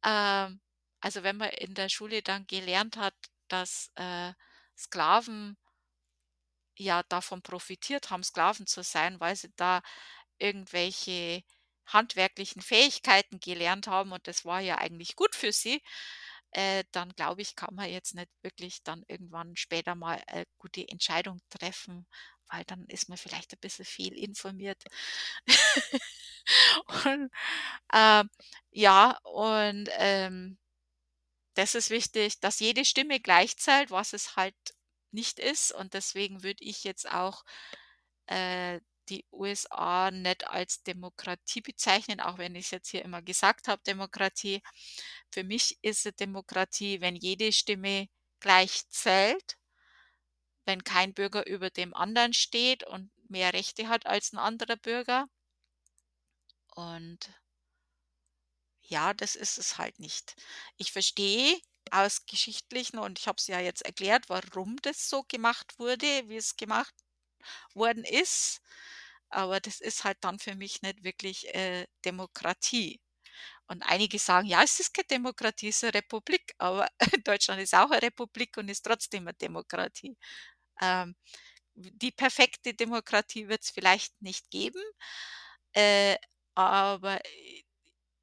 Ähm, 0.04 0.60
also 1.00 1.22
wenn 1.22 1.36
man 1.36 1.50
in 1.50 1.74
der 1.74 1.88
Schule 1.88 2.22
dann 2.22 2.46
gelernt 2.46 2.96
hat, 2.96 3.14
dass, 3.48 3.90
äh, 3.96 4.32
Sklaven 4.76 5.56
ja 6.78 7.02
davon 7.04 7.42
profitiert 7.42 8.10
haben, 8.10 8.22
Sklaven 8.24 8.66
zu 8.66 8.82
sein, 8.82 9.20
weil 9.20 9.36
sie 9.36 9.52
da 9.56 9.82
irgendwelche 10.38 11.42
handwerklichen 11.86 12.62
Fähigkeiten 12.62 13.40
gelernt 13.40 13.86
haben 13.88 14.12
und 14.12 14.26
das 14.28 14.44
war 14.44 14.60
ja 14.60 14.78
eigentlich 14.78 15.16
gut 15.16 15.34
für 15.36 15.52
sie, 15.52 15.82
äh, 16.54 16.84
dann 16.92 17.10
glaube 17.14 17.42
ich, 17.42 17.56
kann 17.56 17.74
man 17.74 17.90
jetzt 17.90 18.14
nicht 18.14 18.30
wirklich 18.42 18.82
dann 18.84 19.04
irgendwann 19.08 19.56
später 19.56 19.94
mal 19.94 20.22
eine 20.28 20.44
gute 20.58 20.88
Entscheidung 20.88 21.40
treffen, 21.50 22.06
weil 22.50 22.64
dann 22.64 22.84
ist 22.88 23.08
man 23.08 23.18
vielleicht 23.18 23.52
ein 23.54 23.60
bisschen 23.60 23.84
fehlinformiert. 23.86 24.82
Und, 27.06 27.30
ähm, 27.92 28.30
ja, 28.72 29.18
und, 29.24 29.88
ähm 29.98 30.58
das 31.54 31.74
ist 31.74 31.90
wichtig, 31.90 32.40
dass 32.40 32.60
jede 32.60 32.84
Stimme 32.84 33.20
gleich 33.20 33.56
zählt, 33.56 33.90
was 33.90 34.12
es 34.12 34.36
halt 34.36 34.54
nicht 35.12 35.38
ist. 35.38 35.72
Und 35.72 35.94
deswegen 35.94 36.42
würde 36.42 36.64
ich 36.64 36.84
jetzt 36.84 37.10
auch, 37.10 37.44
äh, 38.26 38.80
die 39.10 39.26
USA 39.32 40.10
nicht 40.10 40.46
als 40.48 40.82
Demokratie 40.82 41.60
bezeichnen, 41.60 42.20
auch 42.20 42.38
wenn 42.38 42.54
ich's 42.56 42.70
jetzt 42.70 42.88
hier 42.90 43.04
immer 43.04 43.22
gesagt 43.22 43.68
habe, 43.68 43.82
Demokratie. 43.86 44.62
Für 45.30 45.44
mich 45.44 45.78
ist 45.82 46.06
'ne 46.06 46.12
Demokratie, 46.12 47.00
wenn 47.02 47.16
jede 47.16 47.52
Stimme 47.52 48.08
gleich 48.40 48.88
zählt 48.88 49.56
wenn 50.66 50.84
kein 50.84 51.14
Bürger 51.14 51.46
über 51.46 51.70
dem 51.70 51.94
anderen 51.94 52.34
steht 52.34 52.84
und 52.84 53.10
mehr 53.30 53.54
Rechte 53.54 53.88
hat 53.88 54.04
als 54.04 54.34
'n 54.34 54.38
anderer 54.38 54.76
Bürger. 54.76 55.26
Und 56.76 57.30
ja, 58.82 59.14
das 59.14 59.34
ist 59.34 59.58
es 59.58 59.78
halt 59.78 59.98
nicht. 59.98 60.36
Ich 60.76 60.92
verstehe 60.92 61.58
aus 61.90 62.24
geschichtlichen 62.26 62.98
und 62.98 63.18
ich 63.18 63.26
habe 63.28 63.36
es 63.38 63.46
ja 63.46 63.60
jetzt 63.60 63.82
erklärt, 63.84 64.28
warum 64.28 64.76
das 64.82 65.08
so 65.08 65.22
gemacht 65.24 65.78
wurde, 65.78 66.06
wie 66.28 66.36
es 66.36 66.56
gemacht 66.56 66.94
worden 67.74 68.04
ist, 68.04 68.60
aber 69.30 69.60
das 69.60 69.80
ist 69.80 70.04
halt 70.04 70.18
dann 70.22 70.38
für 70.40 70.56
mich 70.56 70.82
nicht 70.82 71.04
wirklich, 71.04 71.54
äh, 71.54 71.86
Demokratie. 72.06 73.00
Und 73.68 73.82
einige 73.84 74.18
sagen: 74.18 74.46
„Ja, 74.48 74.62
es 74.64 74.80
ist 74.80 74.94
keine 74.94 75.06
Demokratie, 75.08 75.68
es 75.68 75.78
ist 75.78 75.84
'ne 75.84 75.94
Republik“, 75.94 76.54
aber 76.58 76.88
Deutschland 77.24 77.60
ist 77.62 77.74
auch 77.74 77.90
'ne 77.90 78.02
Republik 78.02 78.56
und 78.58 78.68
ist 78.70 78.82
trotzdem 78.84 79.24
'ne 79.24 79.34
Demokratie. 79.34 80.16
Ähm, 80.82 81.16
die 81.76 82.12
perfekte 82.12 82.74
Demokratie 82.74 83.48
wird's 83.48 83.70
vielleicht 83.70 84.20
nicht 84.22 84.50
geben, 84.50 84.82
äh, 85.74 86.16
aber, 86.56 87.20
äh, 87.26 87.62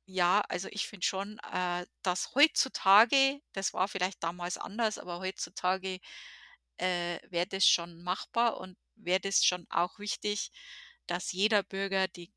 ja, 0.08 0.42
also 0.50 0.70
ich 0.72 0.88
finde 0.88 1.06
schon, 1.08 1.40
äh, 1.54 1.86
dass 2.04 2.36
heutzutage 2.36 3.42
das 3.54 3.74
war 3.74 3.88
vielleicht 3.90 4.24
damals 4.24 4.58
anders, 4.60 4.98
aber 5.00 5.20
heutzutage, 5.22 6.00
äh, 6.80 7.20
wäre 7.32 7.48
das 7.48 7.66
schon 7.68 8.04
machbar 8.04 8.60
und 8.60 8.78
wäre 8.96 9.20
das 9.22 9.46
schon 9.46 9.68
auch 9.72 10.00
wichtig, 10.00 10.52
dass 11.08 11.32
jeder 11.34 11.64
Bürger 11.64 12.08
die 12.10 12.32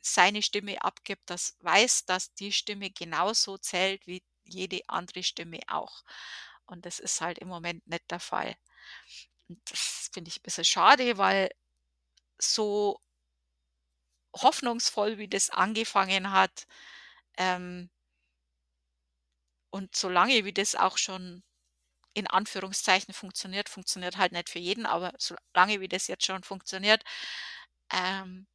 seine 0.00 0.42
Stimme 0.42 0.82
abgibt, 0.82 1.30
dass 1.30 1.56
weiß, 1.60 2.06
dass 2.06 2.34
die 2.34 2.52
Stimme 2.52 2.90
genauso 2.90 3.58
zählt 3.58 4.06
wie 4.06 4.22
jede 4.44 4.80
andere 4.88 5.22
Stimme 5.22 5.60
auch. 5.68 6.02
Und 6.66 6.86
das 6.86 6.98
ist 7.00 7.20
halt 7.20 7.38
im 7.38 7.48
Moment 7.48 7.86
nicht 7.88 8.10
der 8.10 8.20
Fall. 8.20 8.56
Und 9.48 9.60
das 9.70 10.10
finde 10.12 10.30
ich 10.30 10.38
'n 10.40 10.42
bisschen 10.44 10.64
schade, 10.64 11.18
weil 11.18 11.50
so 12.40 12.98
hoffnungsvoll, 14.36 15.18
wie 15.18 15.28
das 15.28 15.50
angefangen 15.50 16.32
hat, 16.32 16.66
ähm 17.38 17.88
und 19.74 19.94
solange 19.96 20.44
wie 20.44 20.52
das 20.52 20.74
auch 20.74 20.98
schon 20.98 21.42
in 22.14 22.26
Anführungszeichen 22.28 23.14
funktioniert 23.14 23.68
funktioniert 23.70 24.18
halt 24.18 24.32
nicht 24.32 24.50
für 24.50 24.58
jeden, 24.60 24.86
aber 24.86 25.12
solange 25.18 25.80
wie 25.80 25.88
das 25.88 26.08
jetzt 26.08 26.26
schon 26.26 26.42
funktioniert, 26.44 27.04
ähm, 27.92 28.46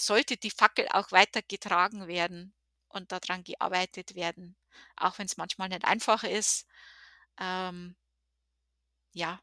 sollte 0.00 0.36
die 0.36 0.50
Fackel 0.50 0.88
auch 0.90 1.12
weitergetragen 1.12 2.08
werden 2.08 2.54
und 2.88 3.12
da 3.12 3.20
dran 3.20 3.44
gearbeitet 3.44 4.14
werden, 4.14 4.56
auch 4.96 5.18
wenn's 5.18 5.36
manchmal 5.36 5.68
nicht 5.68 5.84
einfach 5.84 6.24
ist. 6.24 6.66
Ähm 7.40 7.96
ja, 9.12 9.40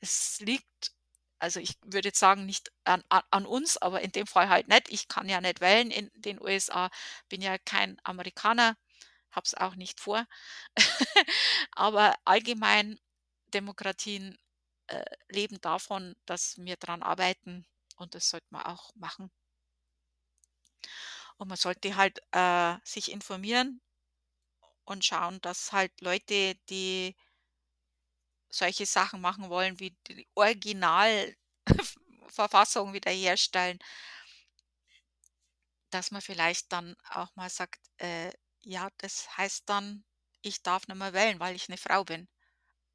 es 0.00 0.40
liegt 0.40 0.92
also 1.40 1.60
ich 1.60 1.76
würde 1.84 2.10
sagen, 2.14 2.46
nicht 2.46 2.72
an 2.84 3.02
an 3.10 3.46
uns, 3.46 3.76
aber 3.78 4.00
in 4.02 4.12
dem 4.12 4.26
Fall 4.26 4.48
halt 4.50 4.68
nicht. 4.68 4.88
Ich 4.90 5.08
kann 5.08 5.28
ja 5.28 5.40
nicht 5.40 5.60
wählen 5.60 5.90
in 5.92 6.10
den 6.16 6.40
USA, 6.42 6.90
bin 7.30 7.42
ja 7.42 7.58
kein 7.58 7.98
Amerikaner, 8.04 8.76
habe 9.32 9.44
es 9.46 9.54
auch 9.54 9.76
nicht 9.76 10.00
vor. 10.00 10.26
Aber 11.72 12.14
allgemein 12.26 12.98
Demokratien, 13.54 14.38
äh, 14.88 15.04
leben 15.30 15.60
davon, 15.62 16.16
dass 16.26 16.58
wir 16.58 16.76
dran 16.78 17.02
arbeiten 17.04 17.66
und 17.98 18.14
das 18.16 18.30
sollte 18.30 18.48
man 18.50 18.64
auch 18.66 18.90
machen. 18.96 19.30
Und 21.38 21.48
man 21.48 21.56
sollte 21.56 21.96
halt, 21.96 22.18
äh, 22.32 22.74
sich 22.84 23.12
informieren 23.12 23.80
und 24.88 25.04
schauen, 25.04 25.38
dass 25.42 25.72
halt 25.72 25.92
Leute, 26.00 26.54
die 26.70 27.14
solche 28.50 28.86
Sachen 28.86 29.20
machen 29.20 29.50
wollen, 29.50 29.78
wie 29.78 29.96
die 30.08 30.26
Original 30.34 31.34
Verfassung 32.28 32.92
wiederherstellen 32.92 33.78
dass 35.92 36.10
man 36.10 36.20
vielleicht 36.22 36.72
dann 36.72 36.96
auch 37.10 37.34
mal 37.36 37.48
sagt, 37.50 37.80
äh, 37.98 38.30
ja, 38.60 38.88
das 38.98 39.36
heißt 39.36 39.68
dann, 39.68 40.04
ich 40.42 40.62
darf 40.62 40.86
nicht 40.88 40.96
mehr 40.98 41.12
wählen, 41.12 41.40
weil 41.40 41.56
ich 41.56 41.68
'ne 41.68 41.78
Frau 41.78 42.04
bin. 42.04 42.28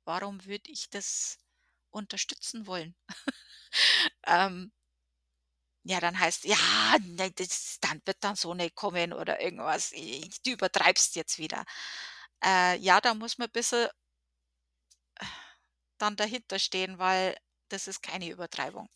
Warum 0.05 0.45
würde 0.45 0.71
ich 0.71 0.89
das 0.91 1.39
unterstützen 1.91 2.67
wollen? 2.67 2.95
Ähm 4.27 4.71
ja, 5.83 5.99
dann 5.99 6.19
heißt: 6.19 6.45
„Ja, 6.45 6.57
ne, 7.05 7.31
das 7.31 7.77
dann 7.81 8.01
wird 8.05 8.17
dann 8.21 8.35
so 8.35 8.53
nicht 8.53 8.75
kommen“ 8.75 9.13
oder 9.13 9.41
irgendwas. 9.41 9.91
„I 9.93 10.29
du 10.45 10.51
übertreibst 10.51 11.15
jetzt 11.15 11.37
wieder.“ 11.39 11.65
Äh, 12.45 12.77
ja, 12.79 13.01
da 13.01 13.13
muss 13.15 13.37
man 13.37 13.49
bisschen 13.51 13.87
dann 15.97 16.15
dahinterstehen, 16.15 16.99
weil 16.99 17.35
das 17.69 17.87
ist 17.87 18.01
keine 18.03 18.29
Übertreibung. 18.29 18.87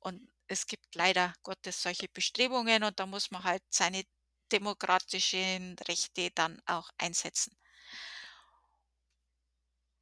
Und 0.00 0.30
es 0.48 0.68
gibt 0.68 0.94
leider 0.96 1.34
Gottes 1.44 1.82
solche 1.82 2.08
Bestrebungen 2.10 2.84
und 2.84 3.00
da 3.00 3.06
muss 3.06 3.32
man 3.32 3.44
halt 3.44 3.64
seine 3.70 4.04
demokratischen 4.52 5.76
Rechte 5.88 6.30
dann 6.32 6.62
auch 6.66 6.90
einsetzen. 6.98 7.57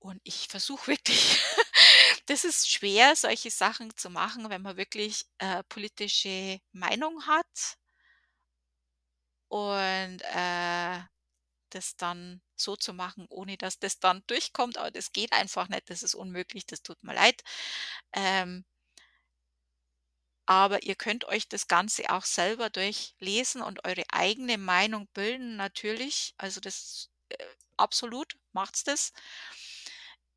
Und 0.07 0.21
ich 0.25 0.47
versuche 0.49 0.87
wirklich 0.93 1.41
das 2.27 2.45
ist 2.45 2.71
schwer, 2.71 3.17
solche 3.17 3.51
Sachen 3.51 3.97
zu 3.97 4.09
machen, 4.11 4.49
wenn 4.51 4.63
man 4.63 4.77
wirklich, 4.77 5.27
äh, 5.39 5.63
politische 5.69 6.61
Meinung 6.73 7.27
hat 7.27 7.77
und, 9.49 10.21
äh, 10.23 11.01
das 11.71 11.97
dann 11.97 12.43
so 12.57 12.77
zu 12.77 12.95
machen, 12.95 13.27
ohne 13.31 13.57
dass 13.59 13.79
das 13.81 14.01
dann 14.01 14.23
durchkommt, 14.29 14.79
aber 14.79 14.91
das 14.93 15.13
geht 15.13 15.33
einfach 15.33 15.69
nicht. 15.69 15.91
Das 15.91 16.03
ist 16.03 16.15
unmöglich, 16.15 16.67
das 16.67 16.83
tut 16.83 17.03
mir 17.05 17.15
leid. 17.15 17.43
Ähm 18.15 18.65
Aber 20.49 20.83
ihr 20.85 20.95
könnt 20.95 21.25
euch 21.27 21.49
das 21.49 21.67
Ganze 21.69 22.11
auch 22.11 22.25
selber 22.25 22.71
durchlesen 22.71 23.63
und 23.63 23.85
eure 23.85 24.05
eigene 24.13 24.59
Meinung 24.59 25.09
bilden, 25.13 25.57
natürlich. 25.57 26.35
Also, 26.39 26.61
das, 26.61 27.11
äh, 27.31 27.37
absolut, 27.77 28.37
macht's 28.53 28.85
das. 28.85 29.13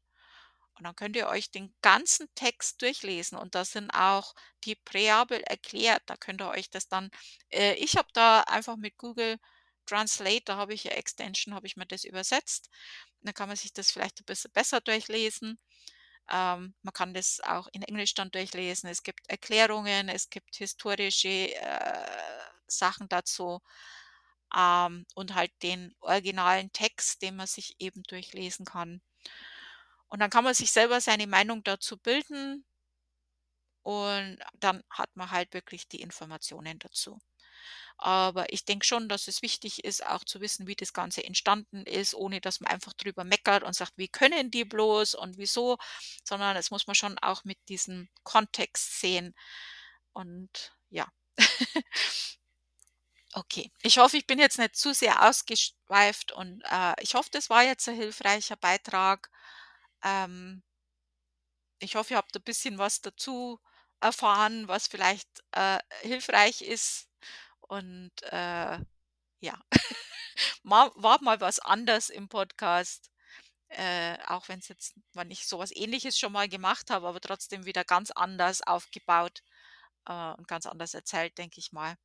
Und 0.75 0.83
dann 0.85 0.95
könnt 0.95 1.15
ihr 1.15 1.27
euch 1.27 1.51
den 1.51 1.73
ganzen 1.81 2.27
Text 2.35 2.81
durchlesen 2.81 3.37
und 3.37 3.55
da 3.55 3.65
sind 3.65 3.91
auch 3.91 4.33
die 4.63 4.75
Präambel 4.75 5.41
erklärt. 5.41 6.01
Da 6.07 6.17
könnt 6.17 6.41
ihr 6.41 6.49
euch 6.49 6.69
das 6.69 6.87
dann 6.87 7.11
äh, 7.49 7.73
ich 7.75 7.97
habe 7.97 8.07
da 8.13 8.41
einfach 8.41 8.77
mit 8.77 8.97
Google 8.97 9.37
Translate, 9.85 10.43
da 10.45 10.57
habe 10.57 10.73
ich 10.73 10.83
ja 10.85 10.91
Extension, 10.91 11.55
habe 11.55 11.67
ich 11.67 11.77
mir 11.77 11.85
das 11.85 12.03
übersetzt. 12.03 12.69
Dann 13.21 13.33
kann 13.33 13.47
man 13.49 13.57
sich 13.57 13.73
das 13.73 13.91
vielleicht 13.91 14.19
ein 14.21 14.25
bisschen 14.25 14.51
besser 14.51 14.81
durchlesen. 14.81 15.59
Ähm, 16.31 16.75
man 16.83 16.93
kann 16.93 17.13
das 17.13 17.41
auch 17.43 17.67
in 17.73 17.83
Englisch 17.83 18.13
dann 18.15 18.31
durchlesen. 18.31 18.89
Es 18.89 19.03
gibt 19.03 19.29
Erklärungen, 19.29 20.09
es 20.09 20.29
gibt 20.29 20.55
historische, 20.57 21.55
äh, 21.55 22.07
Sachen 22.67 23.09
dazu, 23.09 23.61
ähm, 24.55 25.05
und 25.15 25.35
halt 25.35 25.51
den 25.63 25.95
originalen 26.01 26.71
Text, 26.73 27.21
den 27.21 27.35
man 27.35 27.47
sich 27.47 27.75
eben 27.79 28.03
durchlesen 28.03 28.65
kann. 28.65 29.01
Und 30.09 30.19
dann 30.19 30.29
kann 30.29 30.43
man 30.43 30.53
sich 30.53 30.71
selber 30.71 31.01
seine 31.01 31.25
Meinung 31.25 31.63
dazu 31.63 31.97
bilden 31.97 32.65
und 33.83 34.39
dann 34.59 34.83
hat 34.89 35.15
man 35.15 35.29
halt 35.31 35.53
wirklich 35.53 35.87
die 35.87 36.01
Informationen 36.01 36.79
dazu. 36.79 37.19
Aber 37.97 38.51
ich 38.53 38.65
denke 38.65 38.85
schon, 38.85 39.09
dass 39.09 39.27
es 39.27 39.41
wichtig 39.41 39.83
ist, 39.85 40.05
auch 40.05 40.23
zu 40.25 40.41
wissen, 40.41 40.67
wie 40.67 40.75
das 40.75 40.93
Ganze 40.93 41.23
entstanden 41.23 41.83
ist, 41.85 42.13
ohne 42.15 42.41
dass 42.41 42.59
man 42.61 42.71
einfach 42.71 42.93
drüber 42.93 43.23
meckert 43.23 43.63
und 43.63 43.73
sagt: 43.75 43.93
„Wie 43.97 44.07
können 44.09 44.51
die 44.51 44.65
bloß 44.65 45.15
und 45.15 45.37
wieso?“ 45.37 45.77
Sondern 46.23 46.55
das 46.55 46.71
muss 46.71 46.87
man 46.87 46.95
schon 46.95 47.17
auch 47.19 47.43
mit 47.45 47.57
diesem 47.69 48.09
Kontext 48.23 48.99
sehen. 49.01 49.33
Und 50.13 50.73
ja. 50.89 51.07
Okay. 53.33 53.71
Ich 53.81 53.97
hoffe, 53.97 54.17
ich 54.17 54.27
bin 54.27 54.39
jetzt 54.39 54.57
nicht 54.59 54.75
zu 54.75 54.93
sehr 54.93 55.27
ausgeschweift 55.27 56.31
und, 56.33 56.61
äh, 56.69 56.93
ich 57.01 57.15
hoffe, 57.15 57.29
das 57.31 57.49
war 57.49 57.63
jetzt 57.63 57.87
ein 57.87 57.95
hilfreicher 57.95 58.57
Beitrag. 58.57 59.29
Ähm 60.03 60.63
ich 61.79 61.95
hoffe, 61.95 62.13
ihr 62.13 62.17
habt 62.17 62.35
ein 62.35 62.43
bisschen 62.43 62.77
was 62.77 63.01
dazu 63.01 63.59
erfahren, 63.99 64.67
was 64.67 64.87
vielleicht, 64.87 65.27
äh, 65.51 65.79
hilfreich 66.01 66.61
ist 66.61 67.07
und, 67.71 68.11
äh, 68.23 68.79
ja. 69.39 69.59
War 70.63 71.21
mal 71.21 71.39
was 71.41 71.59
anders 71.59 72.09
im 72.09 72.29
Podcast, 72.29 73.09
äh, 73.69 74.17
auch 74.27 74.49
wenn's 74.49 74.67
jetzt 74.67 74.95
wenn 75.13 75.31
ich 75.31 75.47
so 75.47 75.59
was 75.59 75.71
Ähnliches 75.75 76.19
schon 76.19 76.33
mal 76.33 76.49
gemacht 76.49 76.89
habe, 76.89 77.07
aber 77.07 77.21
trotzdem 77.21 77.65
wieder 77.65 77.83
ganz 77.85 78.11
anders 78.11 78.61
aufgebaut, 78.61 79.41
äh, 80.07 80.33
und 80.33 80.47
ganz 80.47 80.65
anders 80.65 80.93
erzählt, 80.93 81.37
denke 81.37 81.59
ich 81.59 81.71
mal. 81.71 81.95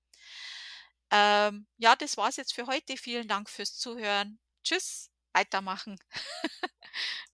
Ähm, 1.11 1.67
ja, 1.79 1.97
das 1.97 2.17
war's 2.17 2.37
jetzt 2.37 2.55
für 2.55 2.67
heute. 2.67 2.97
Vielen 2.97 3.29
Dank 3.29 3.51
fürs 3.51 3.77
Zuhören. 3.79 4.39
Tschüss, 4.65 5.11
weitermachen. 5.33 5.99